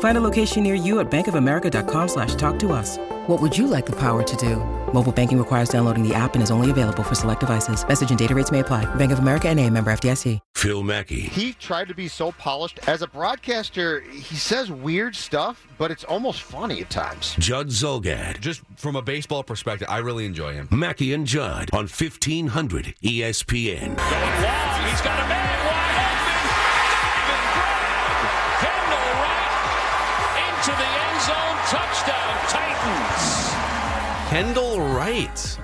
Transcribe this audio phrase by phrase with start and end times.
[0.00, 2.98] Find a location near you at bankofamerica.com slash talk to us.
[3.28, 4.56] What would you like the power to do?
[4.94, 7.86] Mobile banking requires downloading the app and is only available for select devices.
[7.86, 8.86] Message and data rates may apply.
[8.94, 10.38] Bank of America and a member FDIC.
[10.54, 11.20] Phil Mackey.
[11.20, 12.80] He tried to be so polished.
[12.88, 17.36] As a broadcaster, he says weird stuff, but it's almost funny at times.
[17.38, 18.40] Judd Zulgad.
[18.40, 20.68] Just from a baseball perspective, I really enjoy him.
[20.72, 23.96] Mackey and Judd on 1500 ESPN.
[23.96, 24.88] Going long.
[24.88, 25.67] He's got a man
[31.68, 34.30] Touchdown, Titans.
[34.30, 35.58] Kendall Wright.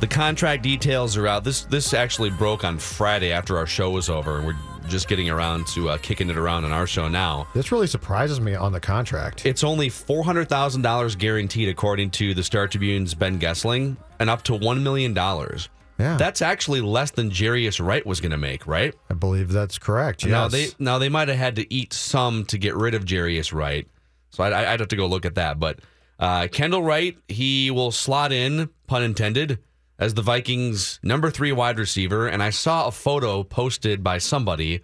[0.00, 1.44] The contract details are out.
[1.44, 4.38] This this actually broke on Friday after our show was over.
[4.38, 4.56] and We're
[4.88, 7.46] just getting around to uh, kicking it around on our show now.
[7.54, 9.46] This really surprises me on the contract.
[9.46, 14.28] It's only four hundred thousand dollars guaranteed, according to the Star Tribune's Ben Goessling, and
[14.28, 15.68] up to one million dollars.
[15.98, 16.16] Yeah.
[16.16, 18.94] That's actually less than Jarius Wright was going to make, right?
[19.08, 20.24] I believe that's correct.
[20.24, 20.30] Yes.
[20.30, 23.52] Now they now they might have had to eat some to get rid of Jarius
[23.54, 23.88] Wright,
[24.30, 25.58] so I'd, I'd have to go look at that.
[25.58, 25.80] But
[26.18, 29.58] uh, Kendall Wright, he will slot in, pun intended,
[29.98, 32.26] as the Vikings' number three wide receiver.
[32.26, 34.80] And I saw a photo posted by somebody.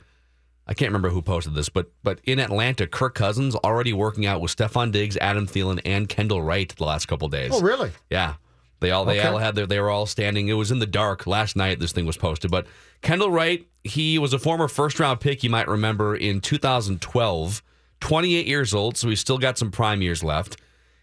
[0.67, 4.41] I can't remember who posted this, but but in Atlanta, Kirk Cousins already working out
[4.41, 7.51] with Stefon Diggs, Adam Thielen, and Kendall Wright the last couple days.
[7.53, 7.91] oh, really?
[8.11, 8.35] Yeah.
[8.81, 9.29] They all they Okay.
[9.29, 10.49] all had their they were all standing.
[10.49, 11.79] It was in the dark last night.
[11.79, 12.67] This thing was posted, but
[13.01, 15.43] Kendall Wright, he was a former first round pick.
[15.45, 17.63] You might remember in 2012,
[18.03, 20.57] 28 years old, so he's still got some prime years left.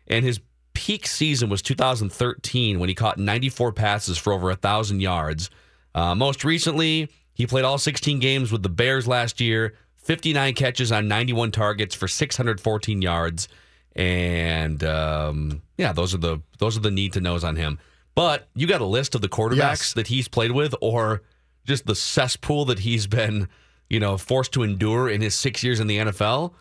[0.08, 0.40] And his
[0.74, 5.50] peak season was 2013 when he caught 94 passes for over a thousand yards.
[5.96, 9.74] Uh, most recently, he played all 16 games with the Bears last year.
[9.98, 13.48] 59 catches on 91 targets for 614 yards
[13.96, 17.80] and um, yeah, those are the those are the need to knows on him.
[18.16, 19.94] But you got a list of the quarterbacks Yes.
[19.94, 21.22] that he's played with, or
[21.66, 23.48] just the cesspool that he's been,
[23.90, 26.54] you know, forced to endure in his six years in the NFL.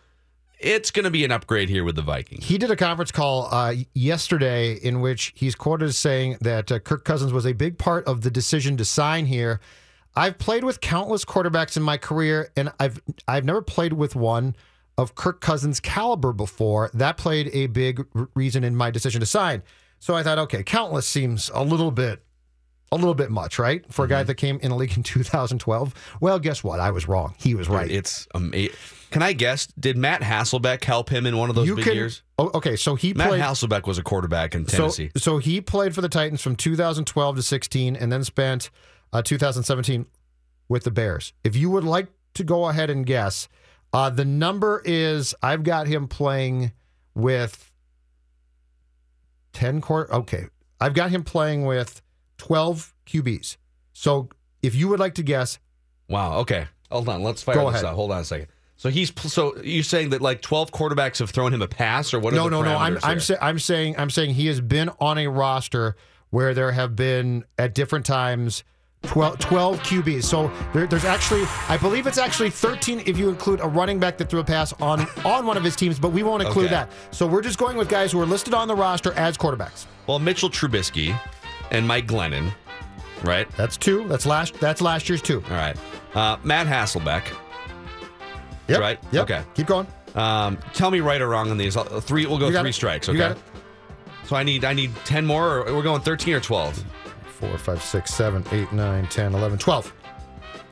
[0.59, 2.45] It's going to be an upgrade here with the Vikings.
[2.45, 6.81] He did a conference call uh, yesterday in which he's quoted as saying that uh,
[6.81, 9.61] Kirk Cousins was a big part of the decision to sign here.
[10.17, 14.57] I've played with countless quarterbacks in my career, and I've I've never played with one
[14.97, 16.91] of Kirk Cousins' caliber before.
[16.93, 18.05] That played a big
[18.35, 19.63] reason in my decision to sign.
[20.01, 22.25] So I thought, okay, countless seems a little bit
[22.91, 23.85] a little bit much, right?
[23.93, 26.19] For a guy that came in the league in 2012.
[26.21, 26.81] Well, guess what?
[26.81, 27.35] I was wrong.
[27.39, 27.91] He was right.
[27.91, 28.75] It's amazing.
[29.11, 29.67] Can I guess?
[29.79, 31.95] Did Matt Hasselbeck help him in one of those you big can.
[31.95, 32.23] years?
[32.39, 33.41] Oh, okay, so he Matt played.
[33.41, 35.11] Hasselbeck was a quarterback in Tennessee.
[35.17, 38.71] So, so he played for the Titans from 2012 to 16, and then spent
[39.13, 40.07] uh, 2017
[40.69, 41.33] with the Bears.
[41.43, 43.49] If you would like to go ahead and guess,
[43.93, 46.73] uh, the number is I've got him playing
[47.15, 47.73] with
[49.55, 50.13] 10 quarter.
[50.15, 50.47] Okay,
[50.81, 52.03] I've got him playing with
[52.39, 53.57] 12 QBs.
[53.93, 54.29] So
[54.63, 55.59] if you would like to guess,
[56.09, 56.39] Wow.
[56.39, 56.67] Okay.
[56.91, 57.23] Hold on.
[57.23, 57.85] Let's fire Go this ahead.
[57.85, 57.95] out.
[57.95, 58.49] Hold on a second.
[58.77, 62.19] So he's so you're saying that like 12 quarterbacks have thrown him a pass, or
[62.21, 62.33] what?
[62.33, 62.77] no, no, no.
[62.77, 63.21] I'm parameters I'm, here?
[63.21, 65.97] sa- I'm saying I'm saying he has been on a roster
[66.31, 68.63] where there have been at different times
[69.03, 70.25] 12, 12 QBs.
[70.25, 74.17] So there, there's actually, I believe it's actually 13 if you include a running back
[74.19, 76.75] that threw a pass on on one of his teams, but we won't include Okay.
[76.75, 76.91] that.
[77.11, 79.87] So we're just going with guys who are listed on the roster as quarterbacks.
[80.07, 81.19] Well, Mitchell Trubisky
[81.71, 82.53] and Mike Glennon,
[83.25, 83.49] right?
[83.57, 84.07] That's two.
[84.09, 84.55] That's last.
[84.61, 85.43] That's last year's two.
[85.51, 85.77] All right.
[86.15, 87.25] Uh, Matt Hasselbeck.
[88.69, 88.81] Yep.
[88.81, 88.99] right?
[89.13, 89.23] Yep.
[89.25, 89.43] Okay.
[89.55, 89.87] Keep going.
[90.15, 91.77] Um, tell me right or wrong on these.
[91.77, 92.27] Uh, Three.
[92.27, 92.75] We'll go You got three it.
[92.75, 93.09] strikes.
[93.09, 93.19] You Okay.
[93.21, 93.43] got it.
[94.25, 95.61] So I need I need ten more.
[95.67, 96.83] Or we're going thirteen or twelve.
[97.27, 99.93] Four, five, six, seven, eight, nine, 10, 11, 12.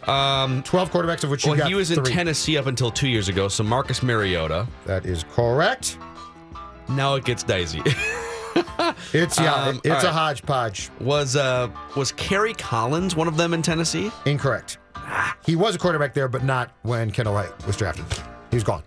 [0.09, 2.13] Um, 12 quarterbacks of which you well, got he was in three.
[2.13, 3.47] Tennessee up until two years ago.
[3.47, 4.67] So Marcus Mariota.
[4.85, 5.97] That is correct.
[6.89, 7.83] Now it gets dicey.
[9.13, 10.15] It's yeah, Um, it's a right.
[10.15, 10.91] hodgepodge.
[11.01, 14.11] was uh was Kerry Collins one of them in Tennessee?
[14.25, 14.79] Incorrect.
[15.45, 18.05] He was a quarterback there, but not when Kendall Wright was drafted.
[18.51, 18.83] He was gone.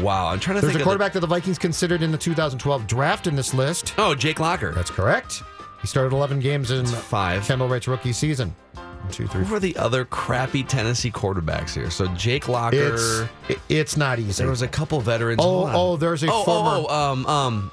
[0.00, 2.18] Wow, I'm trying to There's think a of quarterback that the Vikings considered in the
[2.18, 3.94] 2012 draft in this list.
[3.98, 4.72] Oh, Jake Locker.
[4.72, 5.42] That's correct.
[5.80, 7.44] He started 11 games in five.
[7.46, 8.54] Kendall Wright's rookie season.
[8.74, 9.44] One, two, three.
[9.44, 11.90] Who are the other crappy Tennessee quarterbacks here?
[11.90, 12.94] So Jake Locker.
[12.94, 14.42] It's it- it's not easy.
[14.42, 15.40] there was a couple veterans.
[15.42, 17.70] Oh, oh, there's a oh, former- Oh, oh, um, um,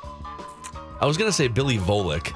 [1.01, 2.33] I was gonna say Billy Volek.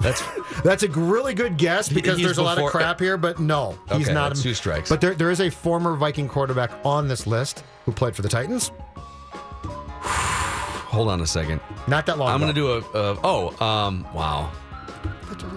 [0.00, 0.22] That's
[0.64, 3.38] That's a really good guess because he's there's a lot before- of crap here, but
[3.40, 4.28] no, he's Okay, not.
[4.30, 4.88] that's two strikes.
[4.88, 8.28] But there, there is a former Viking quarterback on this list who played for the
[8.28, 8.70] Titans.
[10.02, 11.60] hold on a second.
[11.88, 12.28] Not that long.
[12.30, 14.50] I'm gonna do a, a oh um wow.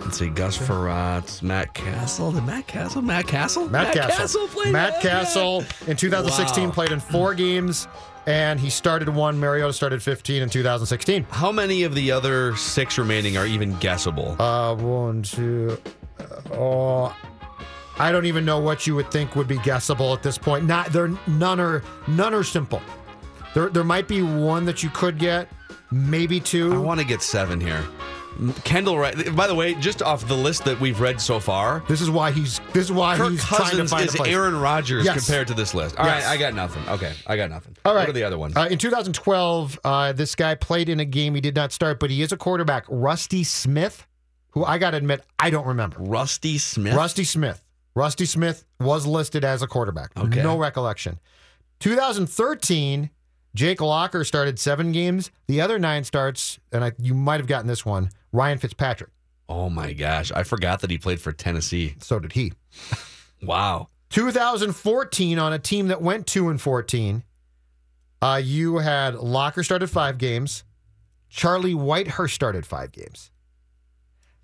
[0.01, 2.31] Let's see, Gus Frerotte, Matt Cassel.
[2.31, 3.01] Did Matt Cassel?
[3.01, 3.69] Matt Cassel?
[3.69, 4.47] Matt, Cassel.
[4.47, 5.01] played Matt?
[5.01, 6.71] Cassel in 2016 Wow.
[6.71, 7.87] played in four games,
[8.25, 9.39] and he started one.
[9.39, 11.23] Mariota started 15 in 2016.
[11.29, 14.39] How many of the other six remaining are even guessable?
[14.41, 15.77] Uh, one, two.
[16.19, 16.23] Uh,
[16.53, 17.17] oh,
[17.97, 20.65] I don't even know what you would think would be guessable at this point.
[20.65, 21.09] Not there.
[21.27, 22.81] None are none are simple.
[23.53, 25.49] There, there might be one that you could get,
[25.91, 26.73] maybe two.
[26.73, 27.83] I want to get seven here.
[28.63, 29.35] Kendall Wright.
[29.35, 32.31] By the way, just off the list that we've read so far, This is why
[32.31, 32.59] he's.
[32.73, 34.33] This is why Kirk he's trying to Cousins find is a place.
[34.33, 35.25] Aaron Rodgers Yes.
[35.25, 35.97] compared to this list.
[35.97, 36.27] All right, Yes.
[36.27, 36.83] I got nothing.
[36.87, 37.75] Okay, I got nothing.
[37.85, 38.01] All right.
[38.01, 38.55] What are the other ones?
[38.55, 42.09] Uh, in 2012, uh, this guy played in a game he did not start, but
[42.09, 44.07] he is a quarterback, Rusty Smith,
[44.51, 45.97] who I got to admit I don't remember.
[45.99, 46.93] Rusty Smith.
[46.95, 47.63] Rusty Smith.
[47.95, 50.11] Rusty Smith was listed as a quarterback.
[50.17, 50.41] Okay.
[50.41, 51.19] No recollection.
[51.79, 53.09] 2013,
[53.55, 55.31] Jake Locker started seven games.
[55.47, 59.11] The other nine starts, and I, you might have gotten this one, Ryan Fitzpatrick.
[59.47, 61.95] oh my gosh, I forgot that he played for Tennessee.
[61.99, 62.53] So did he.
[63.41, 63.87] Wow.
[64.09, 67.23] 2014 on a team that went 2 and 14.
[68.21, 70.63] Uh, you had Locker started five games.
[71.29, 73.31] Charlie Whitehurst started five games.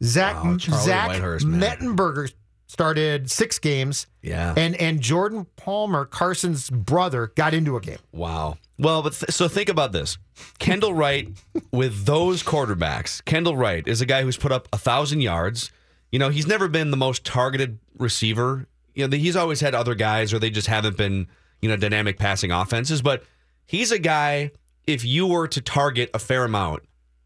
[0.04, 1.46] Zach Wow, Zach Whitehurst.
[1.46, 2.32] Mettenberger
[2.68, 4.54] started six games, Yeah.
[4.58, 7.98] and and Jordan Palmer, Carson's brother, got into a game.
[8.12, 8.58] Wow.
[8.78, 10.18] Well, but th- so think about this.
[10.60, 11.30] Kendall Wright
[11.72, 13.24] with those quarterbacks.
[13.24, 15.72] Kendall Wright is a guy who's put up a thousand yards.
[16.12, 18.68] You know, he's never been the most targeted receiver.
[18.94, 21.28] You know, he's always had other guys, or they just haven't been,
[21.62, 23.02] you know, dynamic passing offenses.
[23.02, 23.24] But
[23.66, 24.52] he's a guy.
[24.88, 26.84] If you were to target a fair amount,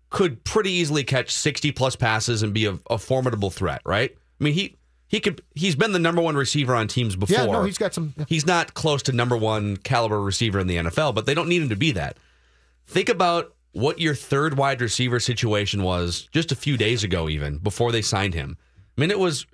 [0.10, 3.82] could pretty easily catch sixty plus passes and be a, a formidable threat.
[3.86, 4.16] Right?
[4.40, 4.76] I mean, he
[5.10, 5.42] he could.
[5.56, 7.38] He's been the number one receiver on teams before.
[7.38, 8.14] Yeah, no, he's got some.
[8.28, 11.64] He's not close to number one caliber receiver in the NFL, but they don't need
[11.64, 12.18] him to be that.
[12.86, 17.58] Think about what your third wide receiver situation was just a few days ago, even
[17.58, 18.56] before they signed him.
[18.98, 19.48] I mean, it was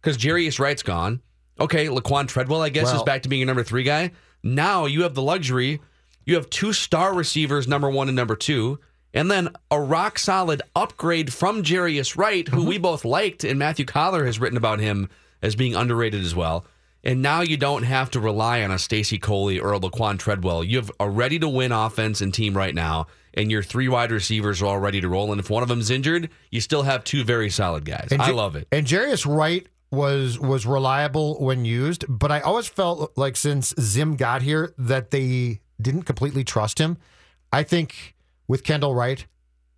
[0.00, 1.22] because Jarius Wright's gone.
[1.58, 4.10] Okay, Laquan Treadwell, I guess, is back to being a number three guy.
[4.42, 5.80] Now you have the luxury.
[6.26, 8.78] You have two star receivers, number one and number two,
[9.12, 12.82] and then a rock solid upgrade from Jarius Wright, who we mm-hmm.
[12.82, 15.08] both liked, and Matthew Coller has written about him
[15.42, 16.64] as being underrated as well.
[17.02, 20.62] And now you don't have to rely on a Stacy Coley or a Laquan Treadwell.
[20.62, 24.12] You have a ready to win offense and team right now, and your three wide
[24.12, 25.32] receivers are all ready to roll.
[25.32, 28.08] And if one of them's injured, you still have two very solid guys.
[28.10, 28.68] And I love it.
[28.70, 34.16] And Jarius Wright was was reliable when used, but I always felt like since Zim
[34.16, 36.98] got here that they didn't completely trust him.
[37.52, 38.14] I think
[38.50, 39.24] with Kendall Wright,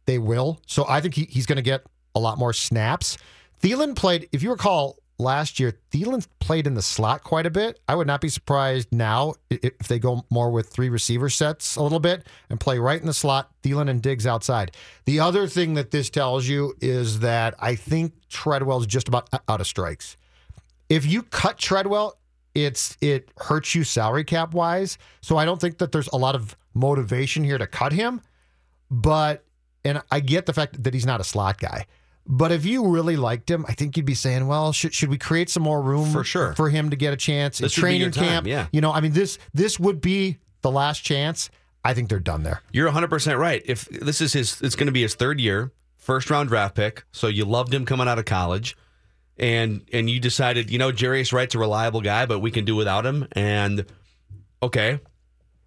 [0.06, 0.58] they will.
[0.66, 1.84] So I think he, he's going to get
[2.14, 3.18] a lot more snaps.
[3.62, 7.80] Thielen played, if you recall last year, Thielen played in the slot quite a bit.
[7.86, 11.82] I would not be surprised now if they go more with three receiver sets a
[11.82, 14.74] little bit and play right in the slot, Thielen and Diggs outside.
[15.04, 19.60] The other thing that this tells you is that I think Treadwell's just about out
[19.60, 20.16] of strikes.
[20.88, 22.18] If you cut Treadwell,
[22.54, 24.96] it's it hurts you salary cap wise.
[25.20, 28.22] So I don't think that there's a lot of motivation here to cut him.
[28.92, 29.42] But
[29.84, 31.86] and I get the fact that he's not a slot guy.
[32.24, 35.18] But if you really liked him, I think you'd be saying, "Well, should, should we
[35.18, 36.52] create some more room For sure.
[36.54, 38.66] for him to get a chance This in training time, camp?" yeah.
[38.70, 41.50] You know, I mean this this would be the last chance.
[41.84, 42.60] I think they're done there.
[42.72, 43.60] You're 100% right.
[43.64, 47.04] If this is his, it's going to be his third year, first round draft pick.
[47.10, 48.76] So you loved him coming out of college,
[49.36, 52.76] and and you decided, you know, Jarius Wright's a reliable guy, but we can do
[52.76, 53.26] without him.
[53.32, 53.86] And
[54.62, 55.00] okay,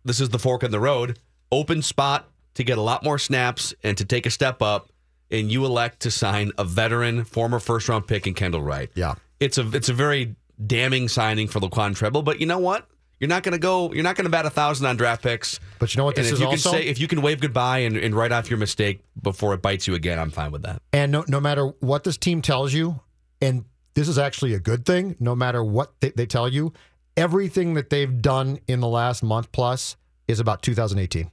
[0.05, 1.19] this is the fork in the road.
[1.51, 4.89] Open spot to get a lot more snaps and to take a step up,
[5.31, 8.89] and you elect to sign a veteran, former first round pick in Kendall Wright.
[8.95, 9.15] Yeah.
[9.39, 10.35] It's a it's a very
[10.65, 12.87] damning signing for Laquan Treadwell, but you know what?
[13.19, 13.93] You're not going to go.
[13.93, 15.59] You're not going to bat a thousand on draft picks.
[15.79, 16.71] But you know what this if is you also?
[16.71, 19.61] can say if you can wave goodbye and, and write off your mistake before it
[19.61, 20.81] bites you again, I'm fine with that.
[20.91, 22.99] And no, no matter what this team tells you,
[23.41, 26.73] and this is actually a good thing, no matter what they, they tell you,
[27.15, 29.95] everything that they've done in the last month plus
[30.27, 31.31] is about 2018.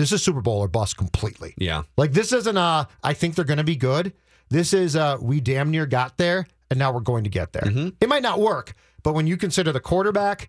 [0.00, 1.52] This is Super Bowl or bust completely.
[1.58, 1.82] Yeah.
[1.98, 4.14] Like this isn't uh I think they're going to be good.
[4.48, 7.70] This is uh we damn near got there and now we're going to get there.
[8.00, 10.48] It might not work, but when you consider the quarterback,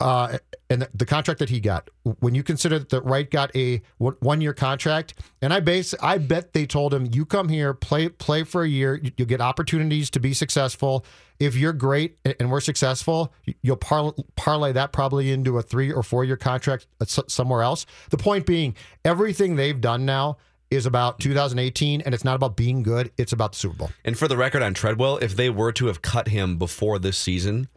[0.00, 4.40] Uh, and the, contract that he got, when you consider that Wright got a one
[4.40, 8.44] year contract, and I base, I bet they told him, "You come here, play play
[8.44, 11.04] for a year, you- you'll get opportunities to be successful.
[11.38, 16.02] If you're great and- we're successful, you'll par- parlay that probably into a three or
[16.02, 16.86] four year contract
[17.28, 18.74] somewhere else." The point being,
[19.04, 20.36] everything they've done now
[20.70, 23.90] is about 2018, and it's not about being good; it's about the Super Bowl.
[24.04, 27.18] And for the record on Treadwell, if they were to have cut him before this
[27.18, 27.68] season,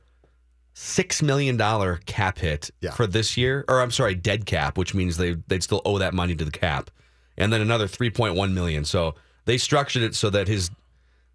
[0.74, 2.92] six million dollar cap hit Yeah.
[2.92, 6.14] for this year, or I'm sorry, dead cap, which means they they'd still owe that
[6.14, 6.90] money to the cap,
[7.38, 8.86] and then another three point one million.
[8.86, 9.16] So
[9.46, 10.72] they structured it so that his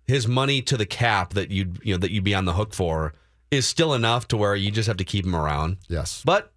[0.07, 2.75] his money to the cap that you'd you know that you'd be on the hook
[2.75, 3.15] for
[3.51, 5.79] is still enough to where you just have to keep him around.
[5.89, 6.23] Yes.
[6.25, 6.53] But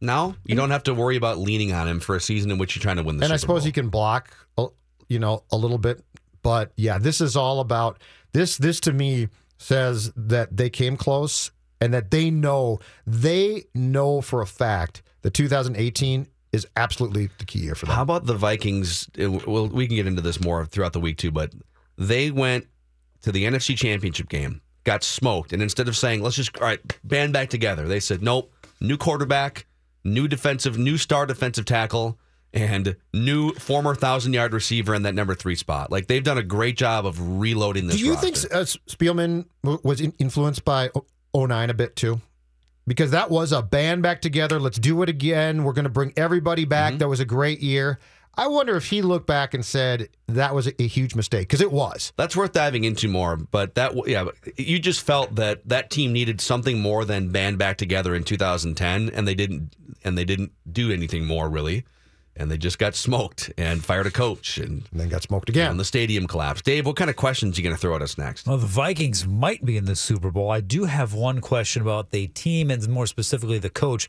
[0.00, 2.74] now you don't have to worry about leaning on him for a season in which
[2.76, 3.66] you're trying to win the and I suppose Bowl.
[3.66, 4.68] he can block, uh,
[5.08, 6.02] you know, a little bit.
[6.42, 8.00] But yeah, this is all about
[8.32, 8.56] this.
[8.56, 14.42] This to me says that they came close and that they know they know for
[14.42, 17.94] a fact that 2018 is absolutely the key year for them.
[17.94, 19.08] How about the Vikings?
[19.20, 21.52] Uh, Well, we can get into this more throughout the week too, but
[21.96, 22.66] they went
[23.22, 26.80] to the NFC Championship game, got smoked, and instead of saying let's just all right
[27.04, 29.66] band back together, they said nope, new quarterback,
[30.04, 32.18] new defensive, new star defensive tackle,
[32.52, 35.92] and new former thousand yard receiver in that number three spot.
[35.92, 37.96] Like they've done a great job of reloading this.
[37.98, 38.26] Do you roster.
[38.32, 39.44] think uh, Spielman
[39.84, 42.20] was in- influenced by o- 09 a bit too?
[42.86, 44.58] Because that was a band back together.
[44.58, 45.64] Let's do it again.
[45.64, 46.92] We're going to bring everybody back.
[46.92, 46.98] Mm-hmm.
[46.98, 47.98] That was a great year.
[48.34, 51.60] I wonder if he looked back and said that was a, a huge mistake because
[51.60, 52.12] it was.
[52.16, 56.40] That's worth diving into more, but that yeah, you just felt that that team needed
[56.40, 60.90] something more than band back together in 2010, and they didn't, and they didn't do
[60.90, 61.84] anything more really,
[62.40, 65.70] and they just got smoked and fired a coach, and, And then got smoked again.
[65.70, 66.64] and the stadium collapsed.
[66.64, 68.46] Dave, what kind of questions you going to throw at us next?
[68.46, 70.50] Well, the Vikings might be in the Super Bowl.
[70.50, 74.08] I do have one question about the team and more specifically the coach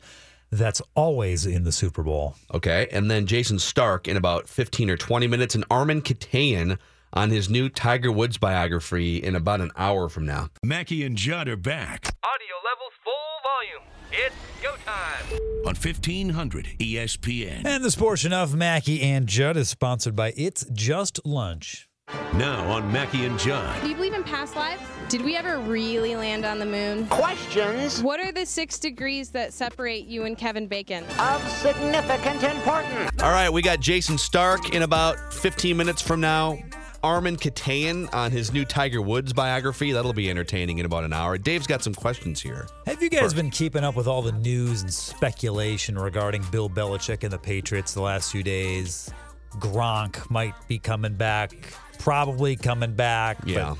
[0.50, 2.34] that's always in the Super Bowl.
[2.52, 6.78] Okay, and then Jayson Stark in about 15 or 20 minutes, and Armen Keteyian
[7.14, 10.48] on his new Tiger Woods biography in about an hour from now.
[10.62, 13.12] Mackey and Judd are back Audio levels full
[13.42, 13.91] volume.
[14.12, 15.24] It's go time.
[15.66, 17.64] on 1500 ESPN.
[17.64, 21.88] And this portion of Mackey and Judd is sponsored by It's Just Lunch.
[22.34, 23.80] Now on Mackey and Judd.
[23.82, 24.82] Do you believe in past lives?
[25.08, 27.06] Did we ever really land on the moon?
[27.06, 31.04] Questions What are the six degrees that separate you and Kevin Bacon?
[31.18, 33.22] of significant importance.
[33.22, 36.58] All right, we got Jayson Stark in about 15 minutes from now.
[37.02, 39.92] Armen Keteyian on his new Tiger Woods biography.
[39.92, 41.36] That'll be entertaining in about an hour.
[41.36, 42.68] Dave's got some questions here.
[42.86, 47.24] Have you guys been keeping up with all the news and speculation regarding Bill Belichick
[47.24, 49.10] and the Patriots the last few days?
[49.58, 51.52] Gronk might be coming back,
[51.98, 53.38] probably coming back.
[53.44, 53.74] Yeah.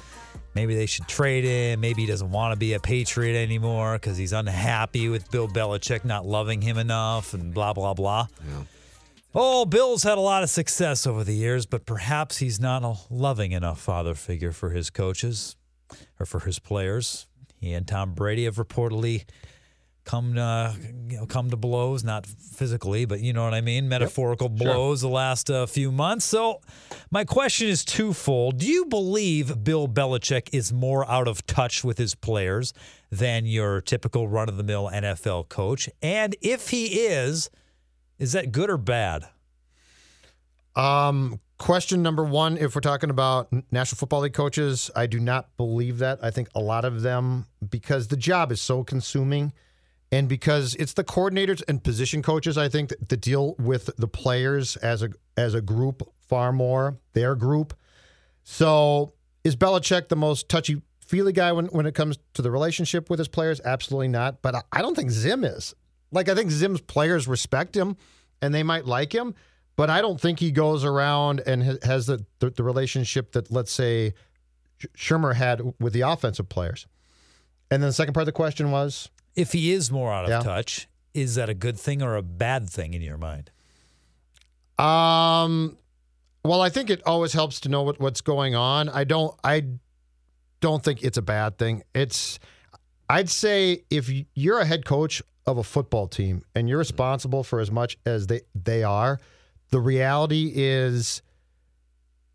[0.55, 1.81] Maybe they should trade him.
[1.81, 6.05] Maybe he doesn't want to be a Patriot anymore because he's unhappy with Bill Belichick
[6.05, 8.27] not loving him enough and blah, blah, blah.
[9.35, 12.97] Oh, Bill's had a lot of success over the years, but perhaps he's not a
[13.09, 15.57] loving enough father figure for his coaches
[16.21, 17.27] or for his players.
[17.59, 19.25] He and Tom Brady have reportedly
[20.05, 20.77] come to,
[21.09, 25.01] you know, come to blows, not physically, but you know what I mean, metaphorical blows
[25.01, 26.27] the last uh, few months.
[26.27, 26.61] So,
[27.11, 31.97] my question is twofold: Do you believe Bill Belichick is more out of touch with
[31.97, 32.75] his players
[33.11, 35.89] than your typical run-of-the-mill NFL coach?
[36.03, 37.49] And if he is,
[38.23, 39.25] is that good or bad?
[40.77, 45.57] Um, question number one: If we're talking about National Football League coaches, I do not
[45.57, 46.21] believe that.
[46.23, 49.53] I think a lot of them, because the job is so consuming,
[50.13, 54.07] and because it's the coordinators and position coaches, I think that, that deal with the
[54.07, 57.75] players as a as a group far more, their group.
[58.45, 63.11] So, is Belichick the most touchy feely guy when when it comes to the relationship
[63.11, 63.61] with his players?
[63.65, 64.43] Absolutely not.
[64.43, 65.75] But I, I don't think Zim is.
[66.13, 67.97] Like I think Zim's players respect him,
[68.41, 69.35] and they might like him
[69.77, 73.73] but I don't think he goes around and has the, the, the relationship that, let's
[73.73, 74.13] say,
[74.79, 76.87] Sh- Shurmur had with the offensive players.
[77.71, 80.31] And then the second part of the question was If he is more out of
[80.31, 80.41] Yeah.
[80.41, 83.51] touch, is that a good thing or a bad thing in your mind?
[84.79, 85.79] Um,
[86.45, 88.89] well, I think it always helps to know what, what's going on.
[88.89, 89.35] I don't.
[89.45, 89.65] I
[90.61, 91.83] don't think it's a bad thing.
[91.95, 92.39] It's.
[93.09, 97.61] I'd say if you're a head coach of a football team and you're responsible for
[97.61, 99.19] as much as they they are,
[99.71, 101.23] the reality is,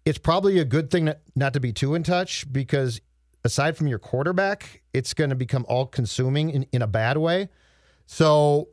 [0.06, 3.00] it's probably a good thing not, to be too in touch because
[3.44, 7.50] aside from your quarterback, it's going to become all consuming in, in a bad way.
[8.06, 8.70] So,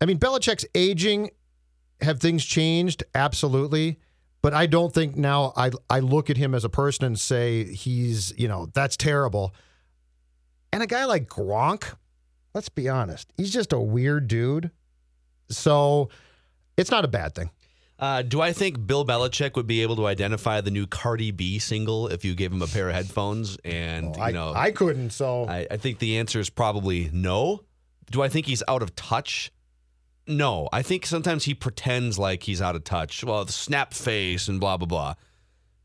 [0.00, 1.30] I mean, Belichick's aging
[2.00, 3.04] have things changed?
[3.14, 3.98] Absolutely.
[4.40, 7.64] But I don't think now I I look at him as a person and say
[7.64, 9.54] he's, you know, that's terrible.
[10.72, 11.94] And a guy like Gronk,
[12.58, 14.72] let's be honest, he's just a weird dude.
[15.48, 16.08] So
[16.76, 17.50] it's not a bad thing.
[18.00, 21.60] Uh, do I think Bill Belichick would be able to identify the new Cardi B
[21.60, 23.58] single if you gave him a pair of headphones?
[23.64, 25.10] And I, you know, I couldn't.
[25.10, 27.60] So I, I think the answer is probably no.
[28.10, 29.52] Do I think he's out of touch?
[30.26, 30.68] No.
[30.72, 33.22] I think sometimes he pretends like he's out of touch.
[33.22, 35.14] Well, the snap face and blah blah blah.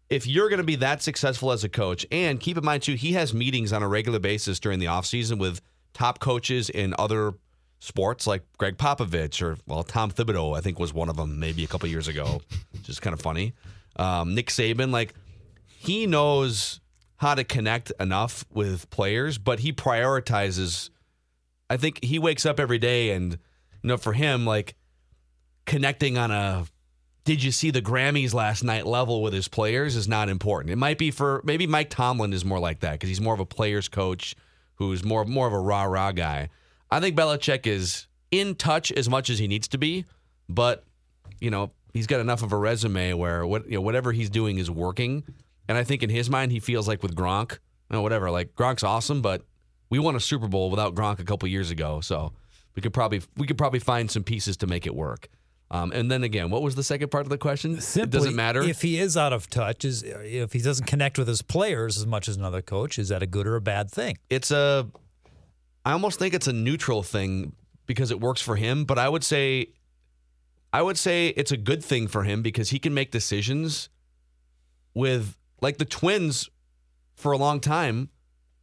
[0.10, 2.96] If you're going to be that successful as a coach, and keep in mind too,
[2.96, 5.62] he has meetings on a regular basis during the offseason with
[5.94, 7.34] top coaches in other
[7.80, 11.64] sports like Gregg Popovich or well Tom Thibodeau I think was one of them maybe
[11.64, 13.54] a couple years ago, which is kind of funny.
[13.96, 15.14] Um, Nick Saban like
[15.68, 16.80] he knows
[17.18, 20.90] how to connect enough with players, but he prioritizes.
[21.70, 24.76] I think he wakes up every day and you know for him like
[25.66, 26.66] connecting on a
[27.26, 30.72] did you see the Grammys last night level with his players is not important.
[30.72, 33.40] It might be for maybe Mike Tomlin is more like that because he's more of
[33.40, 34.36] a players coach
[34.76, 36.50] who's more more of a rah rah guy.
[36.92, 40.06] I think Belichick is in touch as much as he needs to be,
[40.50, 40.84] but
[41.40, 44.58] you know he's got enough of a resume where what you know whatever he's doing
[44.58, 45.24] is working,
[45.68, 47.58] and I think in his mind he feels like with Gronk, you
[47.92, 49.44] know, whatever, like Gronk's awesome, but
[49.90, 52.34] we won a Super Bowl without Gronk a couple years ago, so
[52.76, 55.30] we could probably we could probably find some pieces to make it work.
[55.74, 57.82] Um, and then again, what was the second part of the question?
[57.82, 58.62] Simply, it doesn't matter.
[58.62, 59.84] if he is out of touch.
[59.84, 63.24] Is if he doesn't connect with his players as much as another coach, is that
[63.24, 64.18] a good or a bad thing?
[64.30, 64.88] it's a
[65.84, 67.54] I almost think it's a neutral thing
[67.88, 69.70] because it works for him, but I would say
[70.72, 73.90] I would say it's a good thing for him because he can make decisions
[74.94, 76.50] with like the twins
[77.16, 78.10] for a long time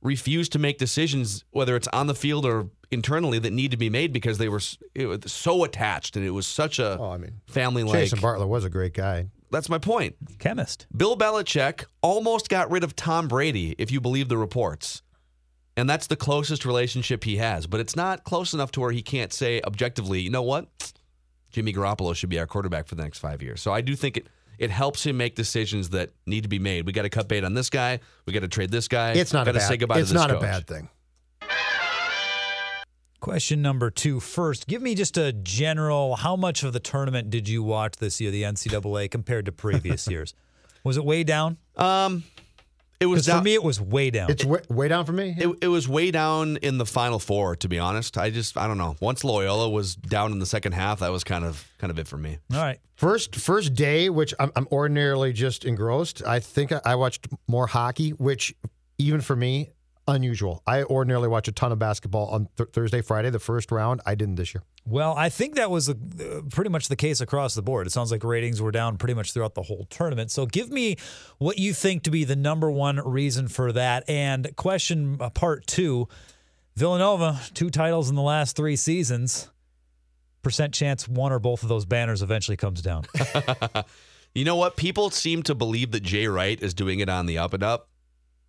[0.00, 3.88] refused to make decisions whether it's on the field or internally that need to be
[3.90, 4.60] made because they were
[4.94, 8.20] it was so attached and it was such a Oh, I mean, family like Jason
[8.20, 9.28] Bartlett was a great guy.
[9.50, 10.16] that's my point.
[10.38, 10.86] Chemist.
[10.96, 15.02] Bill Belichick almost got rid of Tom Brady, if you believe the reports.
[15.76, 17.66] And that's the closest relationship he has.
[17.66, 20.66] But it's not close enough to where he can't say objectively, you know what?
[21.52, 23.60] Jimmy Garoppolo should be our quarterback for the next five years.
[23.62, 24.26] So I do think it
[24.58, 26.84] it helps him make decisions that need to be made.
[26.84, 28.00] We got to cut bait on this guy.
[28.26, 29.12] We got to trade this guy.
[29.12, 29.68] It's not got a to bad.
[29.68, 30.38] say goodbye it's to this not coach.
[30.38, 30.88] a bad thing.
[33.20, 34.66] Question number two first.
[34.66, 36.16] Give me just a general.
[36.16, 40.06] How much of the tournament did you watch this year, the NCAA, compared to previous
[40.10, 40.34] years?
[40.84, 41.58] Was it way down?
[41.76, 42.24] Um,
[42.98, 44.30] it was Because for me, it was way down.
[44.30, 45.34] It's way, way down for me.
[45.38, 48.16] It, it was way down in the final four, to be honest.
[48.16, 48.96] I just I don't know.
[49.00, 52.08] Once Loyola was down in the second half, that was kind of kind of it
[52.08, 52.38] for me.
[52.52, 52.78] All right.
[52.96, 56.22] First first day, which I'm, I'm ordinarily just engrossed.
[56.26, 58.54] I think I, I watched more hockey, which
[58.98, 59.70] even for me
[60.08, 60.62] unusual.
[60.66, 64.00] I ordinarily watch a ton of basketball on th- Thursday, Friday, the first round.
[64.06, 64.62] I didn't this year.
[64.84, 65.94] Well, I think that was uh,
[66.50, 67.86] pretty much the case across the board.
[67.86, 70.30] It sounds like ratings were down pretty much throughout the whole tournament.
[70.30, 70.96] So give me
[71.38, 74.08] what you think to be the number one reason for that.
[74.08, 76.08] And question uh, part two
[76.76, 79.50] Villanova, two titles in the last three seasons.
[80.42, 83.04] Percent chance one or both of those banners eventually comes down.
[84.34, 84.76] You know what?
[84.76, 87.88] People seem to believe that Jay Wright is doing it on the up and up,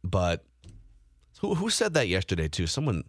[0.03, 0.45] but
[1.41, 2.67] who who said that yesterday too?
[2.67, 3.03] Someone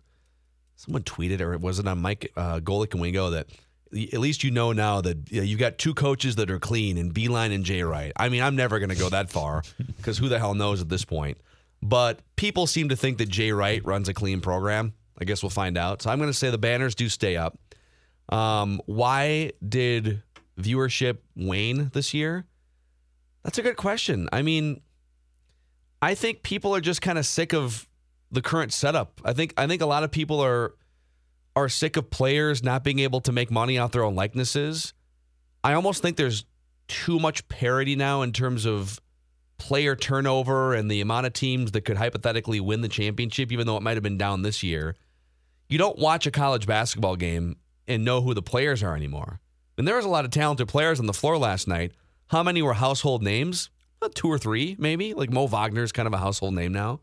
[0.76, 3.46] someone tweeted or was it on Mike uh, Golic and Wingo that
[3.94, 6.96] at least you know now that you know, you've got two coaches that are clean
[6.96, 8.10] and Beilein and Jay Wright.
[8.16, 9.62] I mean, I'm never going to go that far
[9.96, 11.38] because who the hell knows at this point.
[11.82, 14.94] But people seem to think that Jay Wright runs a clean program.
[15.20, 16.00] I guess we'll find out.
[16.00, 17.58] So I'm going to say the banners do stay up.
[18.30, 20.22] Um, why did
[20.58, 22.46] viewership wane this year?
[23.42, 24.28] That's a good question.
[24.32, 24.80] I mean,
[26.00, 27.86] I think people are just kind of sick of
[28.32, 29.20] the current setup.
[29.24, 30.74] I think I think a lot of people are
[31.54, 34.94] are sick of players not being able to make money off their own likenesses.
[35.62, 36.46] I almost think there's
[36.88, 39.00] too much parity now in terms of
[39.58, 43.76] player turnover and the amount of teams that could hypothetically win the championship, even though
[43.76, 44.96] it might have been down this year.
[45.68, 49.40] You don't watch a college basketball game and know who the players are anymore.
[49.78, 51.92] And there was a lot of talented players on the floor last night.
[52.26, 53.70] How many were household names?
[54.00, 55.14] Uh, two or three, maybe.
[55.14, 57.00] Like Mo Wagner's kind of a household name now.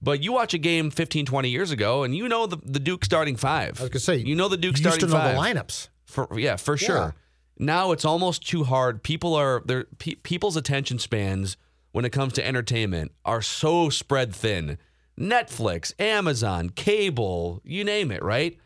[0.00, 3.04] But you watch a game 15, 20 years ago, and you know the, the Duke
[3.04, 3.80] starting five.
[3.80, 5.34] I was gonna say you know the Duke you used starting to know five.
[5.54, 5.88] the lineups.
[6.06, 6.86] For yeah, for Yeah.
[6.86, 7.14] sure.
[7.58, 9.02] Now it's almost too hard.
[9.02, 11.56] People are their pe- people's attention spans
[11.90, 14.78] when it comes to entertainment are so spread thin.
[15.18, 18.56] Netflix, Amazon, cable, you name it, right?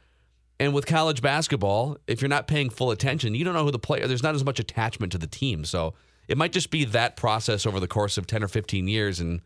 [0.61, 3.79] And with college basketball, if you're not paying full attention, you don't know who the
[3.79, 4.07] player.
[4.07, 5.95] There's not as much attachment to the team, so
[6.29, 9.19] it might just be that process over the course of ten or fifteen years.
[9.19, 9.41] And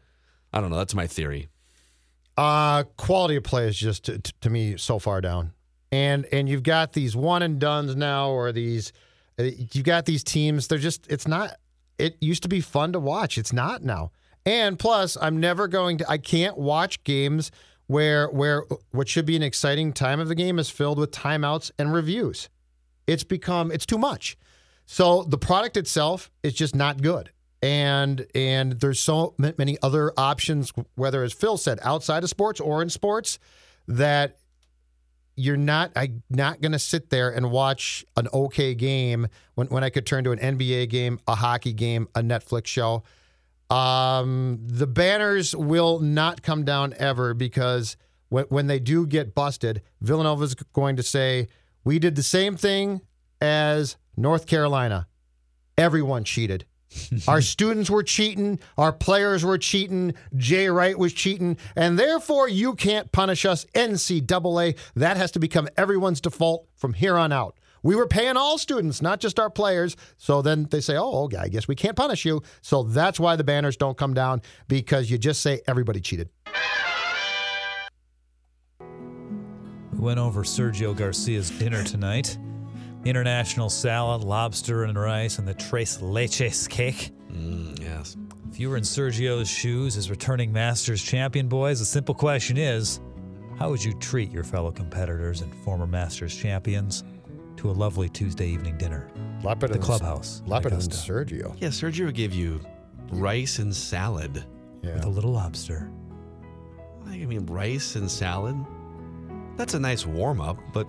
[0.52, 0.76] I don't know.
[0.76, 1.48] That's my theory.
[2.36, 5.52] Uh, quality of play is just to, to me so far down,
[5.90, 8.92] and and you've got these one and duns now, or these
[9.38, 10.68] uh, you've got these teams.
[10.68, 11.56] They're just it's not.
[11.98, 13.38] It used to be fun to watch.
[13.38, 14.10] It's not now.
[14.44, 16.10] And plus, I'm never going to.
[16.10, 17.50] I can't watch games
[17.86, 21.70] where where what should be an exciting time of the game is filled with timeouts
[21.78, 22.48] and reviews.
[23.06, 24.36] It's become it's too much.
[24.86, 27.30] So the product itself is just not good.
[27.62, 32.82] And and there's so many other options whether as Phil said outside of sports or
[32.82, 33.38] in sports
[33.88, 34.38] that
[35.36, 39.84] you're not I not going to sit there and watch an okay game when when
[39.84, 43.02] I could turn to an NBA game, a hockey game, a Netflix show.
[43.68, 47.96] Um, the banners will not come down ever because
[48.28, 51.48] when, when they do get busted, Villanova's going to say,
[51.84, 53.00] We did the same thing
[53.40, 55.06] as North Carolina.
[55.76, 56.64] Everyone cheated.
[57.28, 58.58] Our students were cheating.
[58.78, 60.14] Our players were cheating.
[60.36, 61.56] Jay Wright was cheating.
[61.74, 63.64] And therefore, you can't punish us.
[63.74, 64.76] NCAA.
[64.94, 67.56] That has to become everyone's default from here on out.
[67.82, 69.96] We were paying all students, not just our players.
[70.16, 72.42] So then they say, oh, okay, I guess we can't punish you.
[72.60, 76.28] So that's why the banners don't come down because you just say everybody cheated.
[79.92, 82.36] We went over Sergio Garcia's dinner tonight.
[83.06, 87.12] International salad, lobster and rice, and the tres leches cake.
[87.30, 88.16] Mm, yes.
[88.50, 92.98] If you were in Sergio's shoes as returning Masters champion, boys, the simple question is
[93.58, 97.04] how would you treat your fellow competitors and former Masters champions
[97.58, 99.08] to a lovely Tuesday evening dinner?
[99.40, 100.42] A lot better the than- clubhouse.
[100.44, 101.54] A lot better than Sergio.
[101.60, 102.60] Yeah, Sergio would give you
[103.12, 104.44] rice and salad.
[104.82, 105.90] With a little lobster.
[107.06, 108.56] I mean, rice and salad.
[109.56, 110.88] That's a nice warm up, but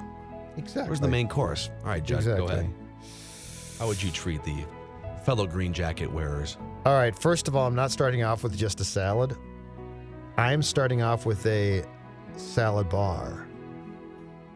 [0.57, 0.89] exactly.
[0.89, 1.69] where's the main course?
[1.83, 2.73] All right, Judd, go ahead.
[3.79, 4.65] How would you treat the
[5.23, 6.57] fellow green jacket wearers?
[6.85, 7.17] All right.
[7.17, 9.35] First of all, I'm not starting off with just a salad.
[10.37, 11.83] I'm starting off with a
[12.37, 13.45] salad bar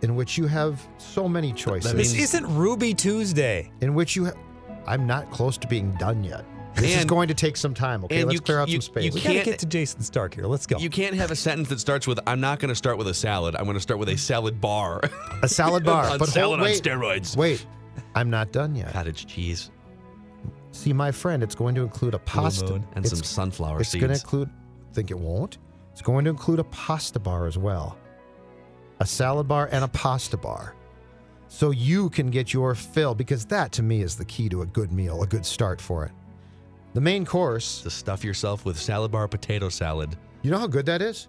[0.02, 1.94] in which you have so many choices.
[1.94, 3.72] This isn't Ruby Tuesday.
[3.82, 4.34] in which you ha-
[4.88, 6.46] I'm not close to being done yet.
[6.76, 8.04] This is going to take some time.
[8.06, 9.04] Okay, let's you- clear out you- some space.
[9.06, 10.46] you We gotta can't- get to Jayson Stark here.
[10.46, 10.78] Let's go.
[10.78, 13.14] You can't have a sentence that starts with "I'm not going to start with a
[13.14, 13.56] salad.
[13.56, 15.02] I'm going to start with a salad bar."
[15.44, 17.36] a salad bar, On but salad hold, on wait, steroids.
[17.36, 17.66] Wait,
[18.16, 18.92] I'm not done yet.
[18.94, 19.70] Cottage cheese
[20.74, 24.02] See, my friend, it's going to include a pasta and it's, some sunflower It's seeds.
[24.02, 24.50] going to include.
[24.94, 25.58] Think it won't?
[25.92, 27.98] It's going to include a pasta bar as well,
[29.02, 30.74] a salad bar and a pasta bar,
[31.50, 33.14] so you can get your fill.
[33.14, 36.06] Because that, to me, is the key to a good meal, a good start for
[36.06, 36.12] it.
[36.94, 37.82] The main course.
[37.82, 40.18] to stuff yourself with salad bar potato salad.
[40.42, 41.28] You know how good that is?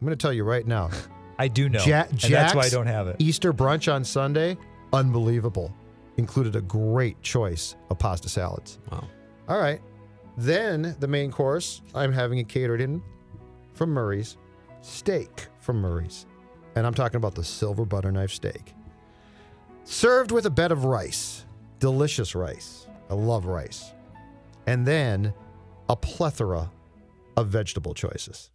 [0.00, 0.90] I'm going to tell you right now.
[1.38, 1.82] I do know.
[1.84, 3.16] Ja- and that's why I don't have it.
[3.18, 4.56] Easter brunch on Sunday,
[4.92, 5.74] unbelievable.
[6.18, 8.78] Included a great choice of pasta salads.
[8.92, 9.04] Wow.
[9.48, 9.80] All right.
[10.36, 13.02] Then the main course, I'm having it catered in
[13.74, 14.36] from Murray's,
[14.82, 16.26] steak from Murray's.
[16.76, 18.74] And I'm talking about the silver butter knife steak.
[19.84, 21.44] Served with a bed of rice,
[21.78, 22.86] delicious rice.
[23.08, 23.92] I love rice.
[24.70, 25.34] And then
[25.88, 26.70] a plethora
[27.36, 28.50] of vegetable choices.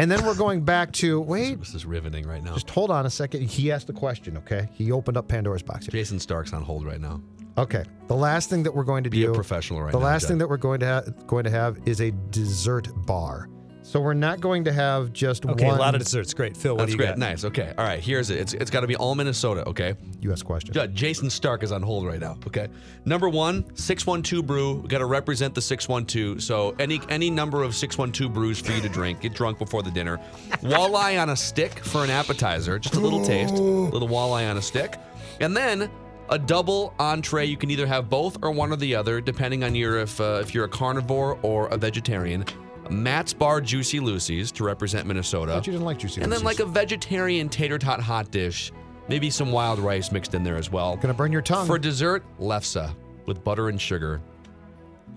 [0.00, 2.54] And then we're going back to wait, This is riveting right now.
[2.54, 3.42] just hold on a second.
[3.48, 4.68] He asked the question, okay?
[4.74, 5.92] He opened up Pandora's box here.
[5.92, 7.22] Jayson Stark's on hold right now.
[7.56, 7.84] Okay.
[8.08, 10.04] The last thing that we're going to Be do a professional right the now.
[10.04, 10.28] last Judd.
[10.30, 13.48] thing that we're going to ha- going to have is a dessert bar.
[13.86, 15.54] So we're not going to have just one.
[15.54, 16.34] Okay, one a lot of desserts.
[16.34, 16.56] Great.
[16.56, 17.10] Phil, what That's do you great.
[17.10, 17.18] got?
[17.18, 17.44] Nice.
[17.44, 17.72] Okay.
[17.78, 18.00] All right.
[18.00, 18.40] Here's it.
[18.40, 19.64] It's it's got to be all Minnesota.
[19.68, 19.94] Okay.
[20.22, 20.42] U.S.
[20.42, 20.74] question.
[20.74, 22.36] Judd, Jayson Stark is on hold right now.
[22.48, 22.66] Okay.
[23.04, 24.82] Number one, 612 brew.
[24.88, 26.42] Got to represent the 612.
[26.42, 29.20] So any any number of 612 brews for you to drink.
[29.20, 30.18] Get drunk before the dinner.
[30.62, 32.80] Walleye on a stick for an appetizer.
[32.80, 33.54] Just a little taste.
[33.54, 34.96] Little walleye on a stick.
[35.40, 35.88] And then
[36.28, 37.44] a double entree.
[37.44, 40.40] You can either have both or one or the other, depending on your if uh,
[40.42, 42.44] if you're a carnivore or a vegetarian.
[42.90, 45.52] Matt's Bar Juicy Lucy's to represent Minnesota.
[45.52, 48.72] Thought you didn't like juicy And then like a vegetarian tater tot hot dish,
[49.08, 50.96] maybe some wild rice mixed in there as well.
[50.96, 51.66] Gonna burn your tongue.
[51.66, 52.94] For dessert, lefse
[53.26, 54.20] with butter and sugar.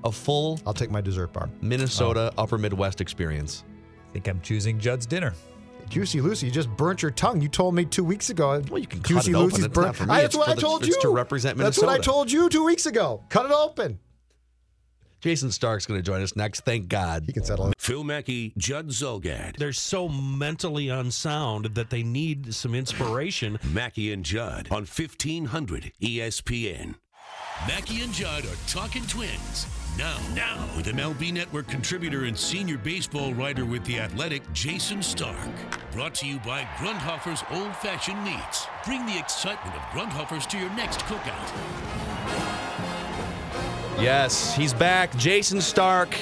[0.04, 1.50] A full I'll take my dessert bar.
[1.62, 2.44] Minnesota Oh.
[2.44, 3.64] upper Midwest experience.
[4.10, 5.34] I think I'm choosing Judd's dinner.
[5.90, 7.42] Juicy Lucy, you just burnt your tongue.
[7.42, 8.62] You told me two weeks ago.
[8.70, 9.46] Well, you can cut Juicy it open.
[9.50, 9.88] Lucy's It's burnt.
[9.88, 10.14] not for me.
[10.14, 11.02] I- It's that's what for I the- told it's you.
[11.02, 12.12] to represent That's what I Minnesota.
[12.12, 13.24] told you two weeks ago.
[13.30, 13.98] Cut it open.
[15.22, 16.62] Jayson Stark's going to join us next.
[16.62, 17.24] Thank God.
[17.26, 17.76] He can settle it.
[17.78, 23.60] Phil Mackey, Judd Zulgad, They're so mentally unsound that they need some inspiration.
[23.74, 26.96] Mackey and Judd on 1500 ESPN.
[27.68, 29.68] Mackey and Judd are talking twins.
[29.98, 35.36] Now, now, with MLB Network contributor and senior baseball writer with The Athletic, Jayson Stark.
[35.92, 38.66] Brought to you by Grundhofer's Old Fashioned Meats.
[38.86, 42.89] Bring the excitement of Grundhofer's to your next cookout.
[44.02, 45.12] Yes, he's back.
[45.18, 46.16] Jayson Stark,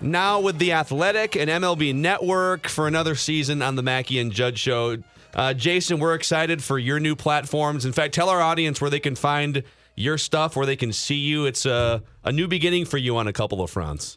[0.00, 4.56] now with The Athletic and MLB Network for another season on the Mackey and Judd
[4.56, 4.98] Show.
[5.34, 7.84] Uh, Jason, we're excited for your new platforms.
[7.84, 9.64] In fact, tell our audience where they can find
[9.96, 11.46] your stuff, where they can see you.
[11.46, 14.16] It's a, a new beginning for you on a couple of fronts.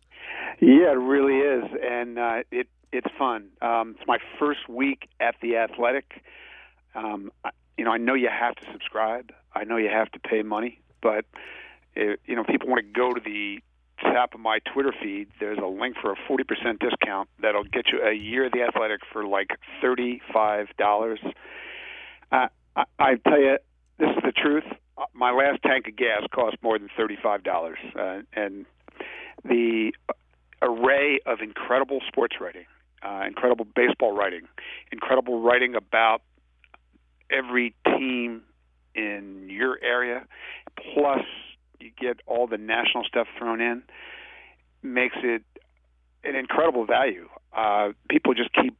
[0.62, 3.50] Yeah, it really is, and uh, it It's fun.
[3.60, 6.22] Um, it's my first week at the Athletic.
[6.94, 9.32] Um, I, you know, I know you have to subscribe.
[9.56, 11.26] I know you have to pay money, but
[11.98, 13.60] uh you know, people want to go to the
[14.02, 15.28] top of my Twitter feed.
[15.40, 19.02] There's a link for a 40% discount that'll get you a year of the Athletic
[19.12, 19.50] for like
[19.82, 21.20] thirty-five dollars.
[22.32, 23.58] Uh, I, I tell you,
[23.98, 24.64] this is the truth.
[25.14, 28.66] My last tank of gas cost more than thirty-five dollars, uh, and
[29.44, 29.92] the
[30.62, 32.66] array of incredible sports writing,
[33.04, 34.42] uh, incredible baseball writing,
[34.92, 36.22] incredible writing about
[37.32, 38.42] every team
[38.96, 40.26] in your area,
[40.94, 41.24] plus
[41.80, 43.84] you get all the national stuff thrown in,
[44.82, 45.44] makes it
[46.24, 47.28] an incredible value.
[47.54, 48.76] Uh, people just keep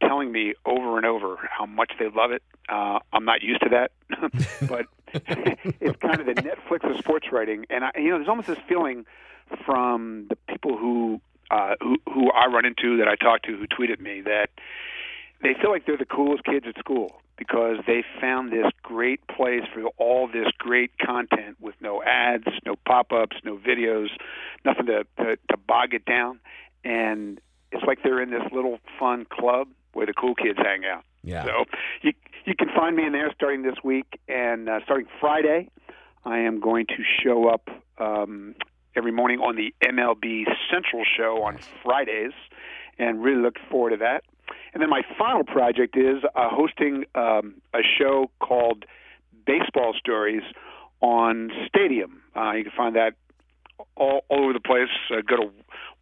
[0.00, 2.42] telling me over and over how much they love it.
[2.68, 3.90] Uh, I'm not used to that,
[4.68, 4.86] but
[5.80, 7.64] it's kind of the Netflix of sports writing.
[7.70, 9.06] And I, you know, there's almost this feeling
[9.64, 13.66] from the people who uh, who who I run into that I talk to who
[13.66, 14.50] tweet at me that
[15.42, 19.62] they feel like they're the coolest kids at school because they found this great place
[19.72, 24.08] for all this great content with no ads, no pop-ups, no videos,
[24.64, 26.40] nothing to, to, to bog it down,
[26.84, 31.04] and it's like they're in this little fun club where the cool kids hang out.
[31.22, 31.44] Yeah.
[31.44, 31.64] So
[32.02, 32.12] you
[32.44, 35.68] you can find me in there starting this week and uh, starting Friday.
[36.24, 38.54] I am going to show up um,
[38.96, 42.32] every morning on the MLB Central show on Fridays,
[42.98, 44.24] and really look forward to that.
[44.74, 48.84] And then my final project is uh, hosting um, a show called
[49.46, 50.42] Baseball Stories
[51.00, 52.22] on Stadium.
[52.36, 53.14] Uh, you can find that
[53.96, 54.88] all, all over the place.
[55.10, 55.50] Uh, go to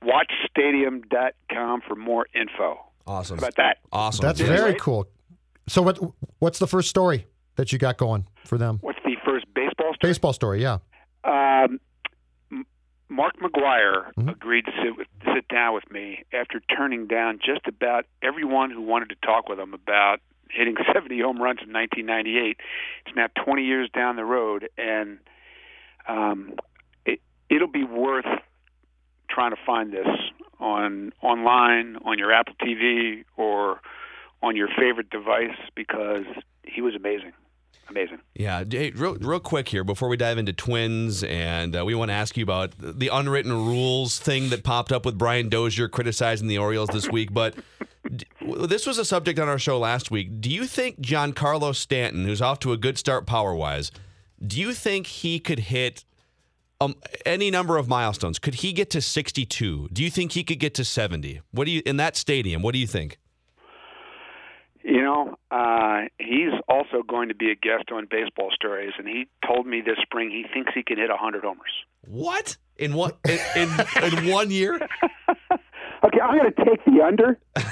[0.04, 2.78] watchstadium.com for more info.
[3.06, 3.36] Awesome.
[3.38, 3.78] How about that?
[3.92, 4.22] Awesome.
[4.22, 4.46] That's Yeah.
[4.48, 5.06] very cool.
[5.68, 5.98] So what
[6.38, 8.78] what's the first story that you got going for them?
[8.82, 10.10] What's the first baseball story?
[10.10, 10.78] Baseball story, yeah.
[11.24, 11.80] Um, M-
[13.08, 18.04] Mark McGwire agreed to sit, with, sit down with me after turning down just about
[18.22, 22.56] everyone who wanted to talk with him about hitting 70 home runs in 1998.
[23.06, 25.18] It's now 20 years down the road, and
[26.08, 26.54] um,
[27.04, 28.26] it, it'll be worth
[29.30, 30.08] trying to find this
[30.58, 33.80] on online, on your Apple TV, or
[34.42, 36.24] on your favorite device because
[36.64, 37.32] he was amazing.
[37.88, 38.18] Amazing.
[38.34, 42.10] Yeah, hey, real, real quick here before we dive into twins, and uh, we want
[42.10, 46.48] to ask you about the unwritten rules thing that popped up with Brian Dozier criticizing
[46.48, 47.32] the Orioles this week.
[47.32, 47.54] But
[48.14, 48.26] d-
[48.66, 50.40] this was a subject on our show last week.
[50.40, 53.92] Do you think Giancarlo Stanton, who's off to a good start power wise,
[54.44, 56.04] do you think he could hit
[56.80, 58.38] um, any number of milestones?
[58.38, 59.88] Could he get to 62?
[59.92, 61.40] Do you think he could get to 70?
[61.52, 62.62] What do you in that stadium?
[62.62, 63.18] What do you think?
[64.88, 69.26] You know, uh, he's also going to be a guest on Baseball Stories, and he
[69.44, 71.72] told me this spring he thinks he can hit 100 homers.
[72.06, 73.68] What in what in, in,
[74.04, 74.74] in one year?
[74.76, 77.38] Okay, I'm going to take the under.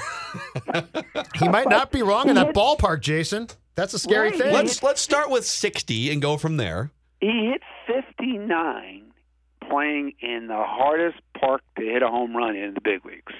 [1.35, 3.47] He might not be wrong in that ballpark, Jason.
[3.75, 4.37] That's a scary Right.
[4.39, 4.53] thing.
[4.53, 6.91] Let's let's start with 60 and go from there.
[7.21, 9.03] He hit 59
[9.69, 13.33] playing in the hardest park to hit a home run in the big leagues.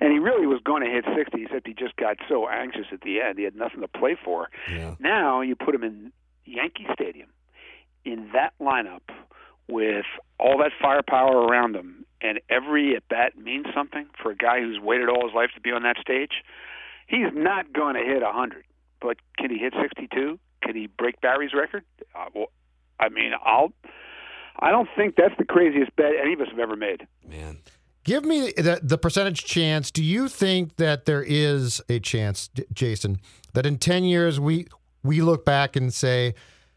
[0.00, 3.00] And he really was going to hit 60, except he just got so anxious at
[3.00, 3.38] the end.
[3.38, 4.48] He had nothing to play for.
[5.00, 6.12] Now you put him in
[6.44, 7.28] Yankee Stadium
[8.04, 9.02] in that lineup
[9.68, 10.06] with
[10.38, 14.78] all that firepower around him, and every at bat means something for a guy who's
[14.80, 16.42] waited all his life to be on that stage.
[17.06, 18.64] He's not going to hit 100,
[19.00, 20.38] but can he hit 62?
[20.62, 21.84] Can he break Barry's record?
[22.14, 22.46] Uh, well,
[23.00, 23.72] I mean, I'll.
[24.60, 27.06] I don't think that's the craziest bet any of us have ever made.
[28.08, 29.90] Give me the, the percentage chance.
[29.90, 33.20] Do you think that there is a chance, Jason,
[33.52, 34.66] that in 10 years we
[35.04, 36.34] we look back and say,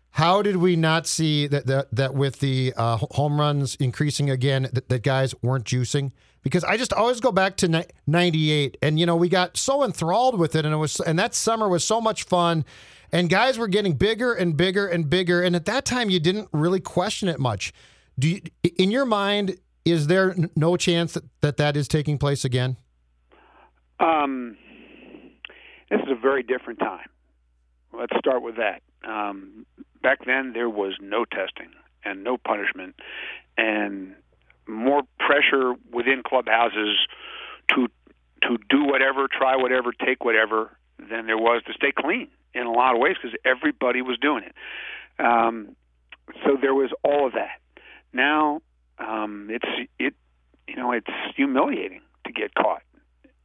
[0.10, 4.68] how did we not see that that, that with the uh, home runs increasing again,
[4.74, 6.12] that, that guys weren't juicing?
[6.44, 9.86] Because I just always go back to ni- 98 and you know, we got so
[9.86, 12.66] enthralled with it and it was and that summer was so much fun
[13.10, 16.50] and guys were getting bigger and bigger and bigger and at that time you didn't
[16.52, 17.72] really question it much.
[18.20, 18.42] Do you,
[18.78, 22.78] in your mind is there no chance that, that that is taking place again?
[24.00, 24.58] Um,
[25.90, 27.08] this is a very different time.
[27.94, 28.82] Let's start with that.
[29.08, 29.66] Um,
[30.02, 31.70] back then, there was no testing
[32.04, 32.96] and no punishment,
[33.58, 34.16] and
[34.68, 36.98] more pressure within clubhouses
[37.70, 37.88] to
[38.44, 42.72] to do whatever, try whatever, take whatever than there was to stay clean in a
[42.72, 44.56] lot of ways because everybody was doing it.
[45.24, 45.76] Um,
[46.44, 47.60] so there was all of that.
[48.14, 48.62] Now
[49.00, 50.14] um, it's it
[50.68, 52.84] you know it's humiliating to get caught.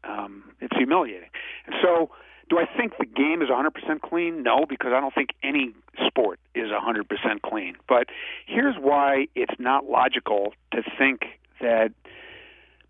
[0.04, 1.28] Um, it's humiliating.
[1.66, 2.10] And so,
[2.48, 4.42] do I think the game is 100% clean?
[4.44, 5.74] No, because I don't think any
[6.06, 7.74] sport is 100% clean.
[7.88, 8.06] But
[8.46, 11.22] here's why it's not logical to think
[11.60, 11.92] that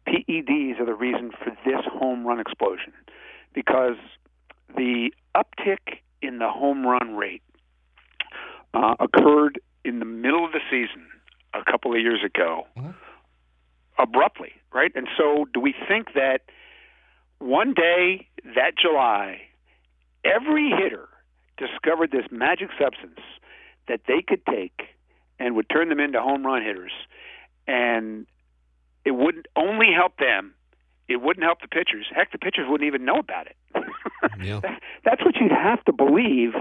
[0.07, 2.93] PEDs are the reason for this home run explosion
[3.55, 3.97] because
[4.77, 7.43] the uptick in the home run rate
[8.75, 11.07] uh, occurred in the middle of the season
[11.61, 12.91] a couple of years ago mm-hmm.
[13.99, 14.93] abruptly, right?
[14.95, 16.43] And so, do we think that
[17.39, 19.43] one day that July,
[20.25, 21.09] every hitter
[21.59, 23.21] discovered this magic substance
[23.89, 24.83] that they could take
[25.39, 26.93] and would turn them into home run hitters,
[27.67, 28.27] and
[29.05, 30.55] it wouldn't only help them.
[31.09, 32.07] It wouldn't help the pitchers.
[32.13, 33.57] Heck, the pitchers wouldn't even know about it.
[34.43, 34.61] Yeah.
[35.05, 36.53] That's what you'd have to believe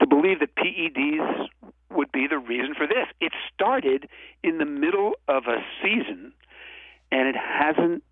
[0.00, 1.48] to believe that PEDs
[1.90, 3.06] would be the reason for this.
[3.20, 4.08] It started
[4.42, 6.32] in the middle of a season,
[7.10, 8.02] and it hasn't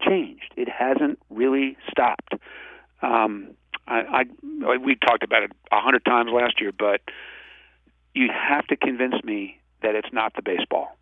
[0.00, 0.52] changed.
[0.56, 2.34] It hasn't really stopped.
[3.02, 3.50] Um,
[3.86, 4.24] I,
[4.64, 7.02] I we talked about it a hundred times last year, but
[8.14, 10.96] you have to convince me that it's not the baseball.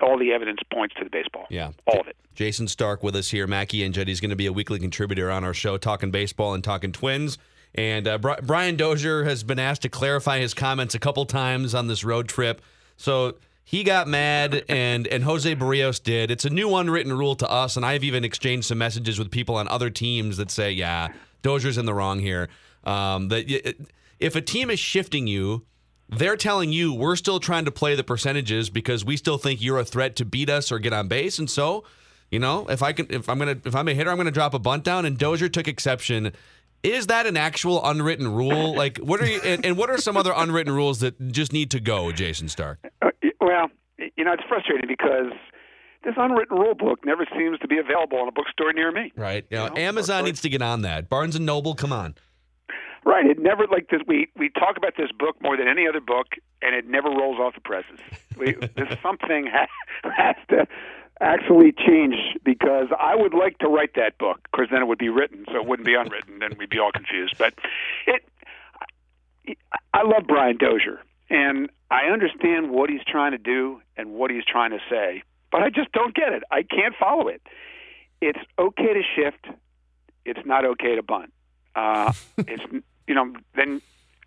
[0.00, 1.46] All the evidence points to the baseball.
[1.50, 1.72] Yeah.
[1.86, 2.16] All of it.
[2.34, 3.46] Jayson Stark with us here.
[3.46, 6.64] Mackey and Jetty's going to be a weekly contributor on our show, talking baseball and
[6.64, 7.38] talking twins.
[7.74, 11.74] And uh, Bri- Brian Dozier has been asked to clarify his comments a couple times
[11.74, 12.60] on this road trip.
[12.96, 13.36] So
[13.68, 16.30] he got mad, and and Jose Berrios did.
[16.30, 19.56] It's a new unwritten rule to us, and I've even exchanged some messages with people
[19.56, 21.08] on other teams that say, "Yeah,
[21.42, 22.48] Dozier's in the wrong here."
[22.84, 23.74] Um, that
[24.18, 25.66] if a team is shifting you,
[26.08, 29.78] they're telling you we're still trying to play the percentages because we still think you're
[29.78, 31.84] a threat to beat us or get on base, and so.
[32.30, 34.52] You know, if I can, if I'm gonna, if I'm a hitter, I'm gonna drop
[34.52, 35.06] a bunt down.
[35.06, 36.32] And Dozier took exception.
[36.82, 38.74] Is that an actual unwritten rule?
[38.74, 41.70] Like, what are you, and, and what are some other unwritten rules that just need
[41.72, 42.78] to go, Jayson Stark?
[43.02, 43.10] Uh,
[43.40, 43.68] well,
[44.16, 45.32] you know, it's frustrating because
[46.04, 49.12] this unwritten rule book never seems to be available in a bookstore near me.
[49.16, 49.44] Right.
[49.50, 51.08] You know, Amazon needs to get on that.
[51.08, 52.14] Barnes and Noble, come on.
[53.04, 53.26] Right.
[53.26, 54.00] It never like this.
[54.06, 56.26] We we talk about this book more than any other book,
[56.62, 57.98] and it never rolls off the presses.
[58.36, 59.66] We, there's something ha-
[60.16, 60.66] has to
[61.20, 65.08] actually change because I would like to write that book because then it would be
[65.08, 67.36] written, so it wouldn't be unwritten, and we'd be all confused.
[67.38, 67.54] But
[68.06, 68.22] it,
[69.92, 71.00] I love Brian Dozier,
[71.30, 75.62] and I understand what he's trying to do and what he's trying to say, but
[75.62, 76.42] I just don't get it.
[76.50, 77.42] I can't follow it.
[78.20, 79.46] It's okay to shift.
[80.24, 81.32] It's not okay to bunt.
[81.74, 82.62] Uh, it's
[83.06, 83.80] you know then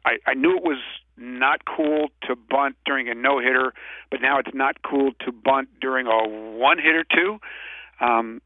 [0.06, 0.80] I, I knew it was
[1.18, 3.74] not cool to bunt during a no hitter,
[4.10, 7.40] but now it's not cool to bunt during a one hitter too.
[8.00, 8.42] Um,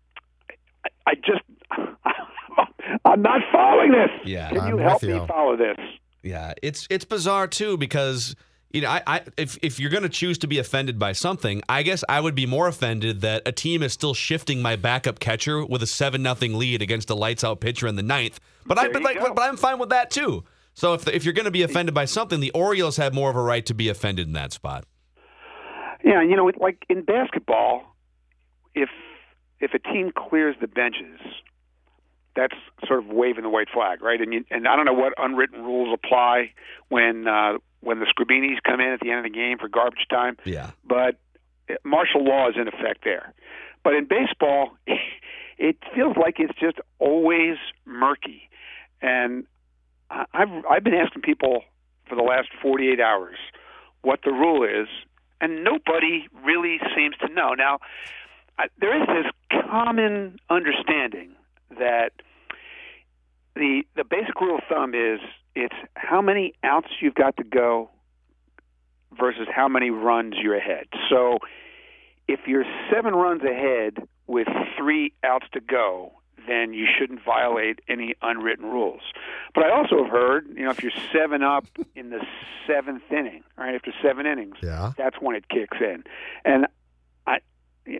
[0.84, 1.42] I, I just
[3.06, 4.10] I'm not following this.
[4.26, 5.20] Yeah, Can I'm you with help you.
[5.22, 5.78] me follow this?
[6.24, 8.36] Yeah, it's it's bizarre too because
[8.72, 11.62] you know I, I if if you're going to choose to be offended by something,
[11.70, 15.20] I guess I would be more offended that a team is still shifting my backup
[15.20, 18.40] catcher with a seven nothing lead against a lights out pitcher in the ninth.
[18.66, 19.34] But I There but like go.
[19.34, 20.44] but I'm fine with that too.
[20.76, 23.36] So if if you're going to be offended by something, the Orioles have more of
[23.36, 24.86] a right to be offended in that spot.
[26.04, 27.96] Yeah, you know, like in basketball,
[28.76, 28.90] if
[29.60, 31.20] if a team clears the benches,
[32.36, 32.54] that's
[32.86, 34.20] sort of waving the white flag, right?
[34.22, 36.52] And you, and I don't know what unwritten rules apply
[36.90, 40.06] when uh, when the Scribinis come in at the end of the game for garbage
[40.10, 40.72] time, Yeah.
[40.84, 41.16] but
[41.84, 43.34] martial law is in effect there.
[43.84, 44.72] But in baseball,
[45.58, 48.50] it feels like it's just always murky,
[49.02, 49.46] and
[50.10, 51.64] I've I've been asking people
[52.08, 53.38] for the last 48 hours
[54.02, 54.88] what the rule is,
[55.42, 57.54] and nobody really seems to know.
[57.54, 57.80] Now,
[58.58, 61.32] I, there is this common understanding
[61.80, 62.12] that
[63.56, 65.20] the the basic rule of thumb is
[65.56, 67.90] it's how many outs you've got to go
[69.18, 70.88] versus how many runs you're ahead.
[71.10, 71.40] So,
[72.28, 76.12] if you're seven runs ahead with three outs to go,
[76.48, 79.02] then you shouldn't violate any unwritten rules.
[79.54, 82.20] But I also have heard, you know, if you're seven up in the
[82.68, 84.92] seventh inning, right after seven innings, Yeah.
[84.98, 86.04] that's when it kicks in.
[86.44, 86.68] And
[87.28, 87.40] I,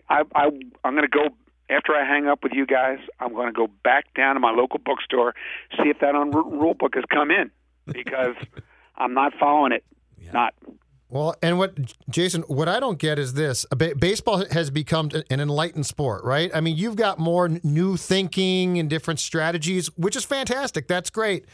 [0.08, 0.44] I, I
[0.84, 1.28] I'm going to go
[1.68, 2.98] after I hang up with you guys.
[3.20, 5.34] I'm going to go back down to my local bookstore,
[5.82, 7.50] see if that unwritten rule book has come in,
[7.86, 8.36] because
[8.96, 9.84] I'm not following it.
[10.32, 10.54] Not.
[11.08, 11.78] Well, and what
[12.10, 16.50] Jason, what I don't get is this: Ba- baseball has become an enlightened sport, right?
[16.52, 20.88] I mean, you've got more new thinking and different strategies, which is fantastic.
[20.88, 21.46] That's great.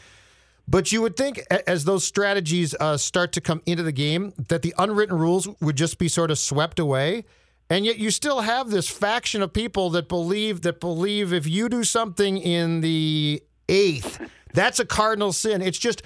[0.67, 4.61] But you would think, as those strategies uh, start to come into the game, that
[4.61, 7.25] the unwritten rules would just be sort of swept away.
[7.69, 11.69] And yet, you still have this faction of people that believe that believe if you
[11.69, 14.19] do something in the eighth,
[14.53, 15.61] that's a cardinal sin.
[15.61, 16.01] It's just,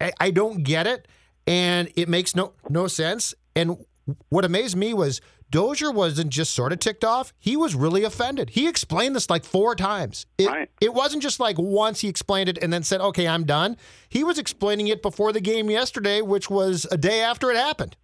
[0.00, 1.06] I, I don't get it,
[1.48, 3.34] and it makes no no sense.
[3.56, 3.84] And
[4.28, 5.20] what amazed me was
[5.50, 8.50] Dozier wasn't just sort of ticked off; he was really offended.
[8.50, 10.26] He explained this like four times.
[10.36, 13.76] It, it wasn't just like once he explained it and then said, "Okay, I'm done."
[14.08, 17.96] He was explaining it before the game yesterday, which was a day after it happened.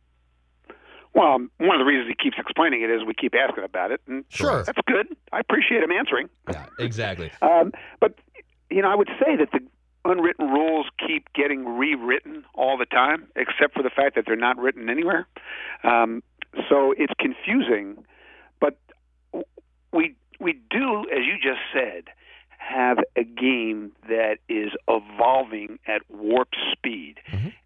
[1.14, 4.00] Well, one of the reasons he keeps explaining it is we keep asking about it,
[4.08, 4.64] and Sure.
[4.64, 5.06] that's good.
[5.32, 6.28] I appreciate him answering.
[6.50, 7.30] Yeah, exactly.
[7.40, 8.14] Um, but
[8.70, 9.60] you know, I would say that the
[10.04, 14.58] unwritten rules keep getting rewritten all the time, except for the fact that they're not
[14.58, 15.26] written anywhere.
[15.82, 16.22] Um,
[16.68, 18.04] so it's confusing.
[18.60, 18.78] But
[19.92, 22.04] we we do, as you just said,
[22.58, 27.16] have a game that is evolving at warp speed,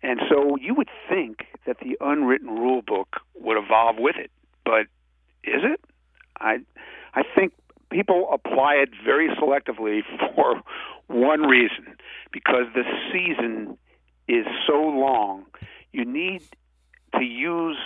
[0.03, 4.30] and so you would think that the unwritten rule book would evolve with it.
[4.64, 4.86] But
[5.45, 5.80] is it?
[6.41, 6.59] I
[7.14, 7.53] I think
[7.91, 10.01] people apply it very selectively
[10.34, 10.62] for
[11.09, 11.97] one reason
[12.33, 13.77] because the season
[14.29, 15.47] is so long.
[15.93, 16.43] You need
[17.15, 17.79] to use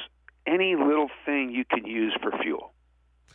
[0.47, 2.73] any little thing you can use for fuel,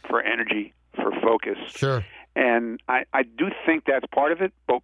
[0.08, 1.58] for energy, for focus.
[1.70, 2.06] Sure.
[2.36, 4.54] And I, I do think that's part of it.
[4.68, 4.82] But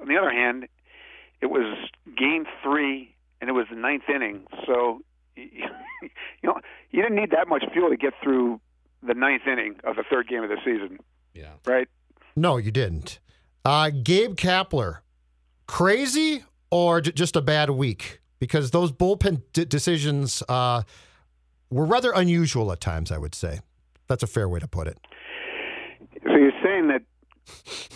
[0.00, 0.66] on the other hand,
[1.40, 1.76] it was
[2.18, 4.46] game three and it was the ninth inning.
[4.66, 5.00] So,
[5.36, 5.68] you
[6.42, 8.60] know, you didn't need that much fuel to get through
[9.02, 10.98] the ninth inning of the third game of the season.
[11.34, 11.52] Yeah.
[11.64, 11.88] Right?
[12.36, 13.20] No, you didn't.
[13.64, 14.98] Uh, Gabe Kapler,
[15.66, 18.20] crazy or j- just a bad week?
[18.38, 20.82] Because those bullpen d- decisions uh,
[21.70, 23.60] were rather unusual at times, I would say.
[24.08, 24.98] That's a fair way to put it.
[26.24, 27.02] So you're saying that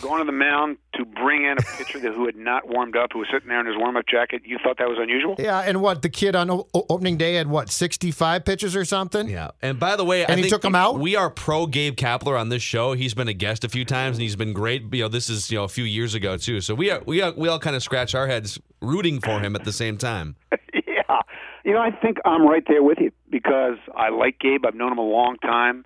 [0.03, 3.11] going to the mound to bring in a pitcher that who had not warmed up,
[3.13, 5.35] who was sitting there in his warm-up jacket, you thought that was unusual?
[5.39, 8.85] Yeah, and what the kid on o- o- opening day had what sixty-five pitches or
[8.85, 9.29] something.
[9.29, 10.99] Yeah, and by the way, I And he think took him out?
[10.99, 12.93] We are pro Gabe Kapler on this show.
[12.93, 14.83] He's been a guest a few times, and he's been great.
[14.93, 16.61] You know, this is you know a few years ago too.
[16.61, 19.57] So we are we are, we all kind of scratch our heads rooting for him
[19.57, 20.37] at the same time.
[20.87, 21.21] yeah.
[21.65, 24.67] You know, I think I'm right there with you because I like Gabe.
[24.67, 25.85] I've known him a long time.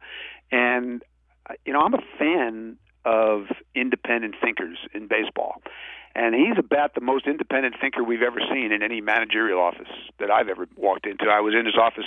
[0.50, 1.02] And,
[1.48, 2.76] uh, you know, I'm a fan
[3.08, 5.62] of independent thinkers in baseball.
[6.14, 9.88] And he's about the most independent thinker we've ever seen in any managerial office
[10.18, 11.26] that I've ever walked into.
[11.26, 12.04] I was in his office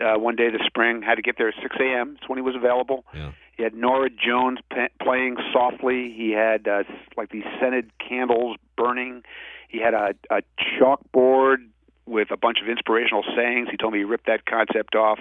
[0.00, 2.16] uh, one day this spring, had to get there at 6 a.m.
[2.18, 3.04] It's when he was available.
[3.14, 3.32] Yeah.
[3.56, 6.14] He had Norah Jones pa- playing softly.
[6.16, 6.84] He had uh,
[7.16, 9.22] like these scented candles burning.
[9.68, 11.66] He had a, a chalkboard
[12.06, 13.68] with a bunch of inspirational sayings.
[13.70, 15.18] He told me he ripped that concept off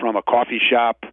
[0.00, 1.04] from a coffee shop.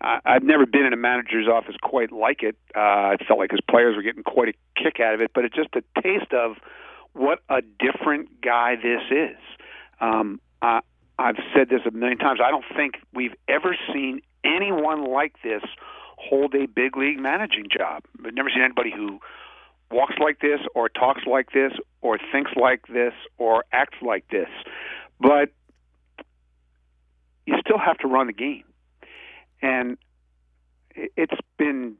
[0.00, 2.56] I I've never been in a manager's office quite like it.
[2.74, 5.44] Uh, it felt like his players were getting quite a kick out of it, but
[5.44, 6.56] it's just a taste of
[7.12, 9.38] what a different guy this is.
[10.00, 10.80] Um, I,
[11.18, 12.40] I've said this a million times.
[12.44, 15.62] I don't think we've ever seen anyone like this
[16.18, 18.04] hold a big league managing job.
[18.24, 19.20] I've never seen anybody who
[19.90, 24.48] walks like this or talks like this or thinks like this or acts like this.
[25.20, 25.50] But
[27.46, 28.64] you still have to run the game.
[29.62, 29.98] And
[30.94, 31.96] it- it's been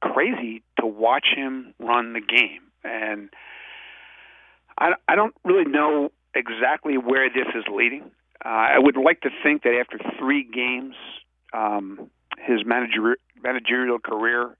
[0.00, 2.62] crazy to watch him run the game.
[2.84, 3.30] And
[4.78, 8.10] I, I don't really know exactly where this is leading.
[8.44, 10.96] Uh, I would like to think that after three games,
[11.52, 14.56] um, his manager, managerial career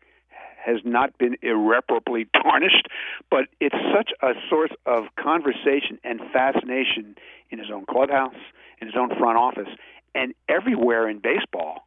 [0.64, 2.86] has not been irreparably tarnished,
[3.30, 7.16] but it's such a source of conversation and fascination
[7.50, 8.34] in his own clubhouse,
[8.80, 9.68] in his own front office,
[10.14, 11.86] and everywhere in baseball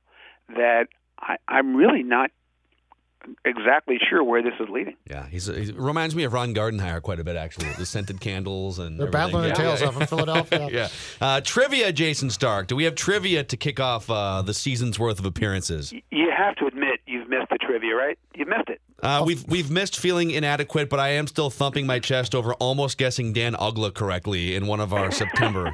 [0.49, 0.87] that
[1.19, 2.31] I, I'm really not
[3.43, 4.95] exactly sure where this is leading.
[5.09, 7.69] Yeah, he's, he reminds me of Ron Gardenhire quite a bit actually.
[7.73, 9.31] The scented candles and They're everything.
[9.31, 10.69] battling their tails yeah, off in Philadelphia.
[10.71, 10.87] yeah.
[11.19, 12.67] Uh, trivia, Jayson Stark.
[12.67, 15.91] Do we have trivia to kick off uh, the season's worth of appearances?
[16.11, 18.17] You have to admit you've missed the trivia, right?
[18.35, 18.79] You've missed it.
[19.01, 22.97] Uh, we've we've missed feeling inadequate, but I am still thumping my chest over almost
[22.97, 25.73] guessing Dan Uggla correctly in one of our September.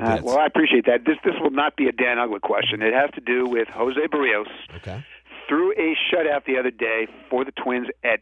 [0.00, 1.04] Uh, well, I appreciate that.
[1.04, 2.82] This this will not be a Dan Uggla question.
[2.82, 4.46] It has to do with Jose Berrios.
[4.76, 5.04] Okay.
[5.48, 8.20] Threw a shutout the other day for the Twins at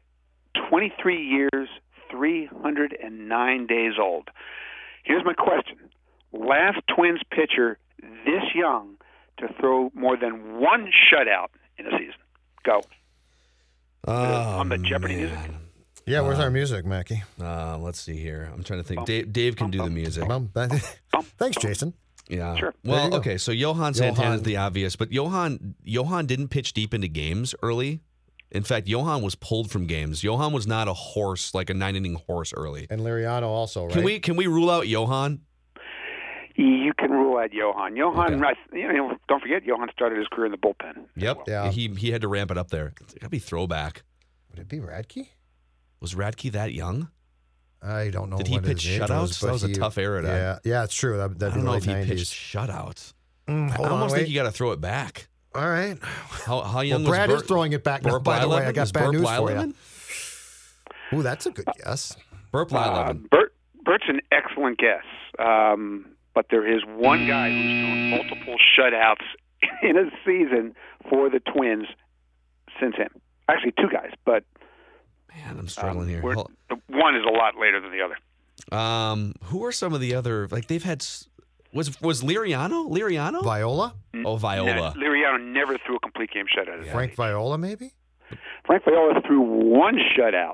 [0.70, 1.68] 23 years,
[2.10, 4.28] 309 days old.
[5.04, 5.78] Here's my question:
[6.32, 7.78] Last Twins pitcher
[8.24, 8.96] this young
[9.38, 11.48] to throw more than one shutout
[11.78, 12.14] in a season.
[12.64, 12.80] Go.
[14.06, 15.38] Oh, on the Jeopardy music.
[16.08, 17.22] Yeah, where's our music, Mackey?
[17.40, 18.50] Uh, let's see here.
[18.52, 19.04] I'm trying to think.
[19.04, 20.24] Dave, Dave can do the music.
[21.38, 21.94] Thanks, Jason.
[22.28, 22.56] Yeah.
[22.56, 22.74] Sure.
[22.84, 23.38] Well, okay.
[23.38, 28.00] So Johan Santana is the obvious, but Johan Johan didn't pitch deep into games early.
[28.50, 30.24] In fact, Johan was pulled from games.
[30.24, 32.86] Johan was not a horse like a nine inning horse early.
[32.88, 33.92] And Liriano also, right?
[33.92, 35.40] Can we can we rule out Johan?
[36.56, 37.94] You can rule out Johan.
[37.94, 41.04] Johan, I, you know, don't forget, Johan started his career in the bullpen.
[41.16, 41.42] Yep.
[41.46, 41.70] Yeah.
[41.70, 42.94] He he had to ramp it up there.
[43.00, 44.02] It's gotta be throwback.
[44.50, 45.28] Would it be Radke?
[46.00, 47.08] Was Radke that young?
[47.82, 48.38] I don't know.
[48.38, 49.20] Did he what pitch shutouts?
[49.20, 51.16] was, That but was a he- tough era to- Yeah, yeah, it's true.
[51.16, 53.14] That, I that'd be don't know late if he pitched shutouts.
[53.46, 55.28] Mm, I hold on, almost think you got to throw it back.
[55.54, 55.96] All right.
[56.02, 57.48] How how young Well, Brad was is Bert?
[57.48, 58.66] throwing it back now, Bert by the way.
[58.66, 59.74] I got Was bad Bert news for you.
[61.18, 62.16] Ooh, that's a good guess.
[62.52, 63.30] Bert Uh, Blyleven.
[63.30, 65.04] Bert, Bert's an excellent guess,
[65.38, 69.24] um, but there is one guy who's thrown multiple shutouts
[69.82, 70.74] in a season
[71.08, 71.86] for the Twins
[72.78, 73.08] since him.
[73.48, 74.44] Actually, two guys, but
[75.34, 76.20] Man, I'm struggling here.
[76.20, 78.16] the one is a lot later than the other.
[78.76, 81.04] Um, who are some of the other like they've had?
[81.72, 82.90] Was was Liriano?
[82.90, 83.42] Liriano?
[83.42, 83.94] Viola?
[84.24, 84.74] Oh, Viola.
[84.74, 86.72] No, Liriano never threw a complete game shutout.
[86.72, 87.14] at his Frank.
[87.14, 87.92] Viola, maybe?
[88.66, 90.50] Frank Viola threw one shutout.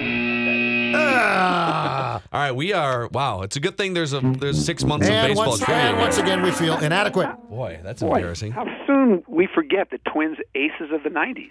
[0.95, 2.22] Ah!
[2.33, 3.09] All right, we are.
[3.09, 5.99] Wow, it's a good thing there's a there's six months of and, baseball once, and
[5.99, 7.29] once again, we feel inadequate.
[7.49, 8.53] Boy, that's Boy, embarrassing.
[8.53, 8.64] how
[9.05, 11.51] soon we forget the Twins aces of the '90s.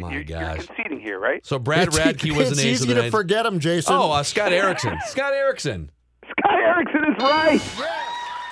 [0.00, 0.40] My you're, gosh.
[0.40, 1.44] you're conceding here, right?
[1.44, 3.10] So Brad It's- Radke was an ace easy of the to night.
[3.10, 3.94] forget him, Jason.
[3.94, 4.96] Oh, uh, Scott Erickson.
[5.06, 5.90] Scott Erickson.
[6.24, 7.60] Scott Erickson is right.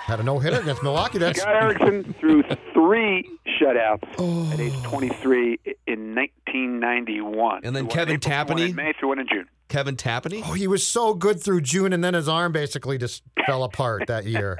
[0.07, 1.18] Had a no hitter against Milwaukee.
[1.18, 2.43] That's Scott Erickson threw
[2.74, 3.30] three
[3.61, 4.51] shutouts Oh.
[4.53, 7.61] at age 23 in 1991.
[7.64, 8.70] And then Threw Kevin in April, threw one Tapani?
[8.70, 9.47] in May threw one in June.
[9.68, 10.43] Kevin Tapani.
[10.45, 14.09] Oh, he was so good through June, and then his arm basically just fell apart
[14.09, 14.59] that year.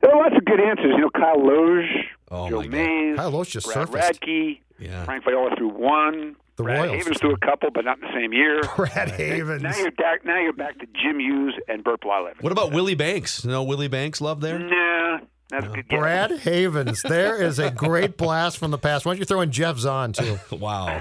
[0.00, 0.92] There are lots of good answers.
[0.96, 2.70] You know, Kyle Lohse, Oh, Joe my God.
[2.72, 4.20] Mays, Kyle Lohse just Brad surfaced.
[4.22, 5.04] Radke, Yeah.
[5.04, 6.36] Frank Viola threw one.
[6.56, 6.96] The Brad Royals.
[6.98, 8.60] Havens threw a couple, but not in the same year.
[8.76, 9.62] Brad Havens.
[9.62, 10.24] Now you're back.
[10.24, 12.42] Now you're back to Jim Hughes and Bert Blyleven.
[12.42, 13.44] What about Willie Banks?
[13.44, 14.58] No Willie Banks love there?
[14.58, 15.20] Nah,
[15.50, 15.88] that's a good.
[15.88, 15.98] guess.
[16.00, 17.02] Brad Havens.
[17.02, 19.06] There is a great blast from the past.
[19.06, 20.38] Why don't you throw in Geoff Zahn, too?
[20.52, 21.00] Wow.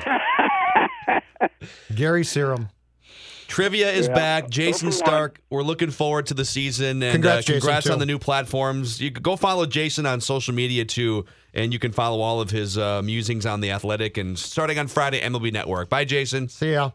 [1.96, 2.70] Gary Serum.
[3.48, 4.14] Trivia is Yeah.
[4.16, 4.50] back.
[4.50, 5.08] Jason Go for one.
[5.08, 5.42] Stark.
[5.50, 7.94] We're looking forward to the season and Congrats, uh, congrats too.
[7.94, 9.00] on the new platforms.
[9.02, 12.50] You can go follow Jason on social media too, and you can follow all of
[12.50, 14.18] his uh, musings on the Athletic.
[14.18, 15.90] And starting on Friday, MLB Network.
[15.90, 16.50] Bye, Jason.
[16.50, 16.92] See ya.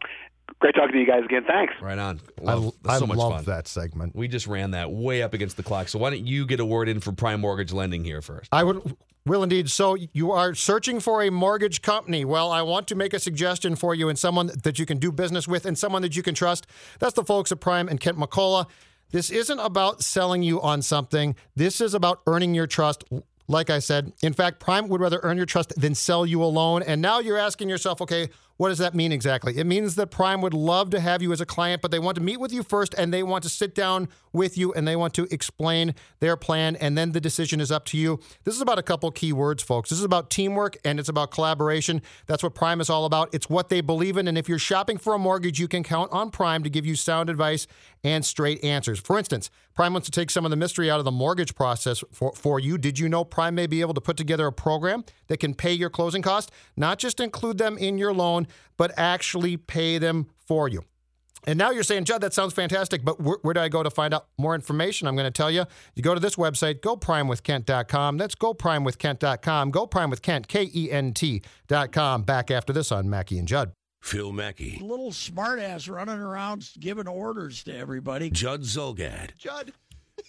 [0.59, 1.43] Great talking to you guys again.
[1.45, 1.73] Thanks.
[1.81, 2.19] Right on.
[2.39, 3.43] I, Love, I so much love fun.
[3.45, 4.15] that segment.
[4.15, 5.89] We just ran that way up against the clock.
[5.89, 8.49] So why don't you get a word in for prime mortgage lending here first?
[8.51, 9.69] I would will indeed.
[9.69, 12.25] So you are searching for a mortgage company.
[12.25, 15.11] Well, I want to make a suggestion for you and someone that you can do
[15.11, 16.67] business with and someone that you can trust.
[16.99, 18.67] That's the folks at Prime and Kent McCullough.
[19.11, 21.35] This isn't about selling you on something.
[21.55, 23.03] This is about earning your trust.
[23.47, 26.45] Like I said, in fact, Prime would rather earn your trust than sell you a
[26.45, 26.81] loan.
[26.81, 29.57] And now you're asking yourself, okay, what does that mean exactly?
[29.57, 32.15] It means that Prime would love to have you as a client, but they want
[32.15, 34.95] to meet with you first and they want to sit down with you and they
[34.95, 38.19] want to explain their plan, and then the decision is up to you.
[38.43, 39.89] This is about a couple key words, folks.
[39.89, 42.01] This is about teamwork and it's about collaboration.
[42.27, 43.33] That's what Prime is all about.
[43.33, 44.27] It's what they believe in.
[44.27, 46.95] And if you're shopping for a mortgage, you can count on Prime to give you
[46.95, 47.67] sound advice
[48.03, 48.99] and straight answers.
[48.99, 52.03] For instance, Prime wants to take some of the mystery out of the mortgage process
[52.11, 52.77] for, for you.
[52.77, 55.73] Did you know Prime may be able to put together a program that can pay
[55.73, 58.42] your closing costs, not just include them in your loan,
[58.77, 60.83] but actually pay them for you?
[61.45, 63.89] And now you're saying, Judd, that sounds fantastic, but where, where do I go to
[63.89, 65.07] find out more information?
[65.07, 65.65] I'm going to tell you.
[65.95, 68.17] You go to this website, goprimewithkent.com.
[68.17, 69.71] That's goprimewithkent.com.
[69.71, 72.23] Go Prime with Kent, K E N T.com.
[72.23, 73.73] Back after this on Mackie and Judd.
[74.01, 78.29] Phil Mackey, little smartass running around giving orders to everybody.
[78.29, 79.71] Judd Zulgad, Judd,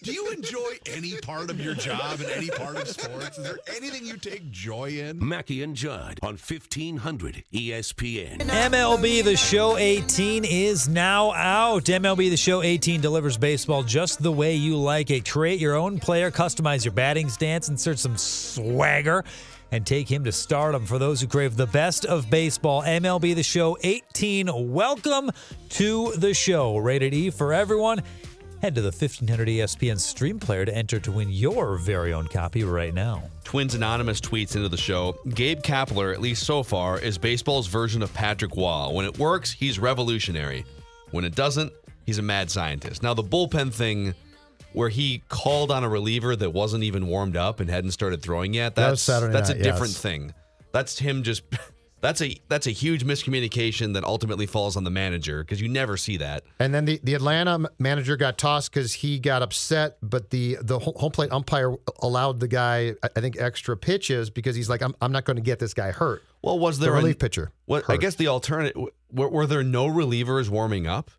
[0.03, 3.37] do you enjoy any part of your job and any part of sports?
[3.37, 5.25] Is there anything you take joy in?
[5.25, 8.39] Mackey and Judd on 1500 ESPN.
[8.39, 11.85] MLB The Show 18 is now out.
[11.85, 15.29] MLB The Show 18 delivers baseball just the way you like it.
[15.29, 19.23] Create your own player, customize your batting stance, insert some swagger,
[19.71, 20.85] and take him to stardom.
[20.85, 24.71] For those who crave the best of baseball, MLB The Show 18.
[24.71, 25.31] Welcome
[25.69, 26.77] to the show.
[26.77, 28.03] Rated E for everyone.
[28.61, 32.63] Head to the 1500 ESPN stream player to enter to win your very own copy
[32.63, 33.23] right now.
[33.43, 38.01] Twins Anonymous tweets into the show Gabe Kapler, at least so far, is baseball's version
[38.01, 38.91] of Patrick Waugh.
[38.91, 40.65] When it works, he's revolutionary.
[41.11, 41.71] When it doesn't,
[42.05, 43.03] he's a mad scientist.
[43.03, 44.15] Now, the bullpen thing
[44.73, 48.53] where he called on a reliever that wasn't even warmed up and hadn't started throwing
[48.53, 50.01] yet, that's, Saturday that's night, a different yes.
[50.01, 50.33] thing.
[50.71, 51.43] That's him just.
[52.05, 55.97] That's a that's a huge miscommunication that ultimately falls on the manager because you never
[55.97, 56.43] see that.
[56.59, 60.77] And then the, the Atlanta manager got tossed because he got upset, but the the
[60.77, 65.11] home plate umpire allowed the guy, I think, extra pitches because he's like, I'm, I'm
[65.11, 66.21] not going to get this guy hurt.
[66.43, 67.51] Well, was The there relief a, pitcher?
[67.65, 68.79] What I guess the alternative
[69.11, 71.09] were, were there no relievers warming up?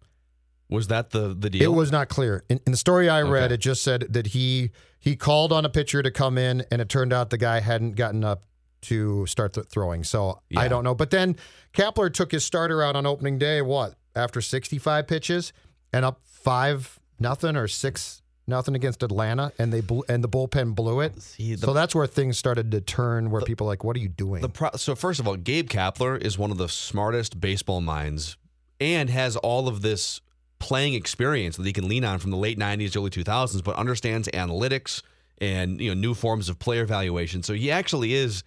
[0.68, 1.62] Was that the the deal?
[1.72, 2.44] It was not clear.
[2.48, 3.54] In, in the story I read, Okay.
[3.54, 4.70] it just said that he
[5.00, 7.96] he called on a pitcher to come in, and it turned out the guy hadn't
[7.96, 8.44] gotten up
[8.82, 10.04] to start th- throwing.
[10.04, 10.94] So I don't know.
[10.94, 11.36] But then
[11.72, 13.62] Kapler took his starter out on opening day.
[13.62, 15.52] What after 65 pitches
[15.92, 20.74] and up five nothing or six nothing against Atlanta, and they blew, and the bullpen
[20.74, 21.14] blew it.
[21.36, 23.30] the- so that's where things started to turn.
[23.30, 24.40] Where people are like, what are you doing?
[24.42, 28.36] The pro- so first of all, Gabe Kapler is one of the smartest baseball minds
[28.80, 30.20] and has all of this
[30.60, 34.28] playing experience that he can lean on from the late 90s, early 2000s, but understands
[34.28, 35.02] analytics
[35.38, 37.42] and you know new forms of player evaluation.
[37.42, 38.44] So he actually is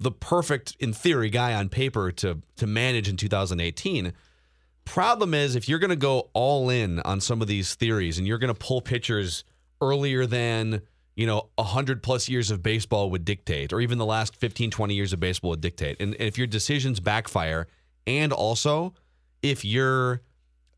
[0.00, 4.12] the perfect, in theory, guy on paper to to manage in 2018.
[4.84, 8.26] Problem is, if you're going to go all in on some of these theories and
[8.26, 9.44] you're going to pull pitchers
[9.82, 10.82] earlier than
[11.14, 14.94] you know 100 plus years of baseball would dictate or even the last 15 20
[14.94, 17.68] years of baseball would dictate and, and if your decisions backfire
[18.06, 18.94] and also
[19.42, 20.20] if you're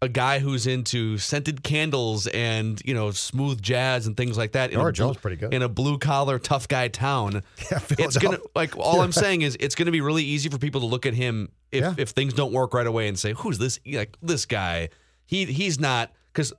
[0.02, 4.70] a guy who's into scented candles and you know smooth jazz and things like that
[4.70, 5.52] in, a, Norah Jones blue- pretty good.
[5.52, 9.56] in a blue collar tough guy town Yeah, it's gonna like all i'm saying is
[9.60, 11.94] it's gonna be really easy for people to look at him if Yeah.
[11.98, 14.88] if things don't work right away and say who's this like this guy
[15.26, 16.52] he he's not because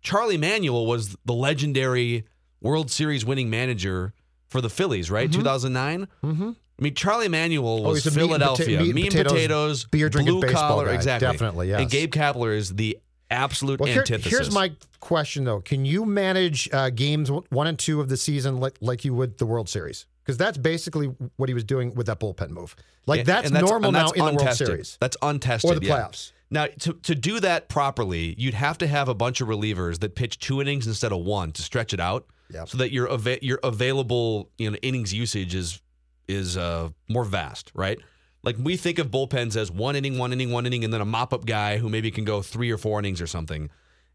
[0.00, 2.24] charlie manuel was the legendary
[2.60, 4.14] world series winning manager
[4.54, 6.50] for the phillies right 2009 Mm-hmm.
[6.78, 10.08] I mean, Charlie Manuel Oh, was he's a meat pota- Philadelphia, meat potatoes, potatoes, beer
[10.08, 10.94] drinking blue baseball collar, guy.
[10.94, 11.80] exactly, Definitely, yes.
[11.80, 12.98] And Gabe Kapler is the
[13.30, 14.30] absolute Well, here- antithesis.
[14.32, 18.58] here's my question though: Can you manage uh, games one and two of the season
[18.58, 20.06] like like you would the World Series?
[20.24, 22.74] Because that's basically what he was doing with that bullpen move.
[23.06, 24.56] Like Yeah, that's, and normal and now that's in the World.
[24.56, 25.70] Series That's untested.
[25.70, 25.96] or the yeah.
[25.98, 26.32] playoffs.
[26.50, 30.14] Now, to, to do that properly, you'd have to have a bunch of relievers that
[30.14, 32.26] pitch two innings instead of one to stretch it out,
[32.64, 35.80] So that your ava- your available you know innings usage is
[36.28, 37.98] is uh, more vast, right?
[38.42, 41.06] Like we think of bullpens as one inning, one inning, one inning, and then a
[41.06, 43.70] mop up guy who maybe can go three or four innings or something.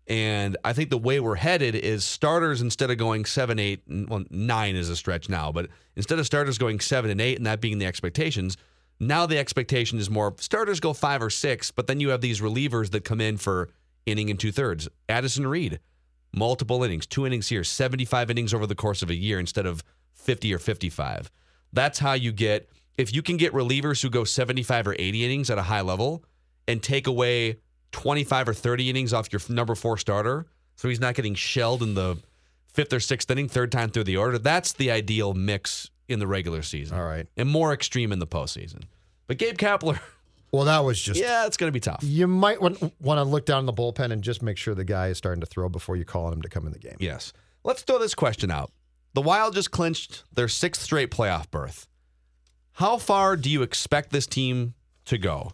[0.07, 4.23] And I think the way we're headed is starters instead of going seven, eight, well,
[4.31, 7.61] nine is a stretch now, but instead of starters going seven and eight and that
[7.61, 8.57] being the expectations,
[8.99, 12.41] now the expectation is more starters go five or six, but then you have these
[12.41, 13.69] relievers that come in for
[14.07, 14.89] inning and two thirds.
[15.07, 15.79] Addison Reed,
[16.33, 19.83] multiple innings, two innings here, 75 innings over the course of a year instead of
[20.13, 21.31] 50 or 55.
[21.73, 25.49] That's how you get, if you can get relievers who go 75 or 80 innings
[25.49, 26.23] at a high level
[26.67, 27.57] and take away
[27.91, 31.95] 25 or 30 innings off your number four starter, so he's not getting shelled in
[31.95, 32.17] the
[32.67, 36.27] fifth or sixth inning, third time through the order, that's the ideal mix in the
[36.27, 36.97] regular season.
[36.97, 37.27] All right.
[37.37, 38.83] And more extreme in the postseason.
[39.27, 39.99] But Gabe Kapler,
[40.51, 41.19] Well, that was just.
[41.19, 42.03] yeah, it's going to be tough.
[42.03, 45.07] You might want, want to look down the bullpen and just make sure the guy
[45.07, 46.95] is starting to throw before you call on him to come in the game.
[46.99, 47.33] Yes.
[47.63, 48.71] Let's throw this question out.
[49.13, 51.87] The Wild just clinched their sixth straight playoff berth.
[52.73, 54.73] How far do you expect this team
[55.05, 55.51] to go?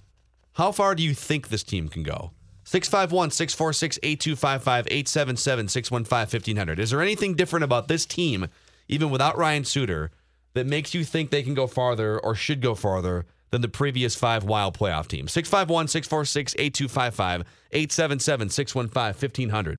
[0.53, 2.31] How far do you think this team can go?
[2.65, 6.79] 651 646 8255 877 615 1500.
[6.79, 8.47] Is there anything different about this team,
[8.87, 10.11] even without Ryan Suter,
[10.53, 14.15] that makes you think they can go farther or should go farther than the previous
[14.15, 15.31] five Wild playoff teams?
[15.31, 17.41] 651 646 8255
[17.71, 19.73] 877 615 1500.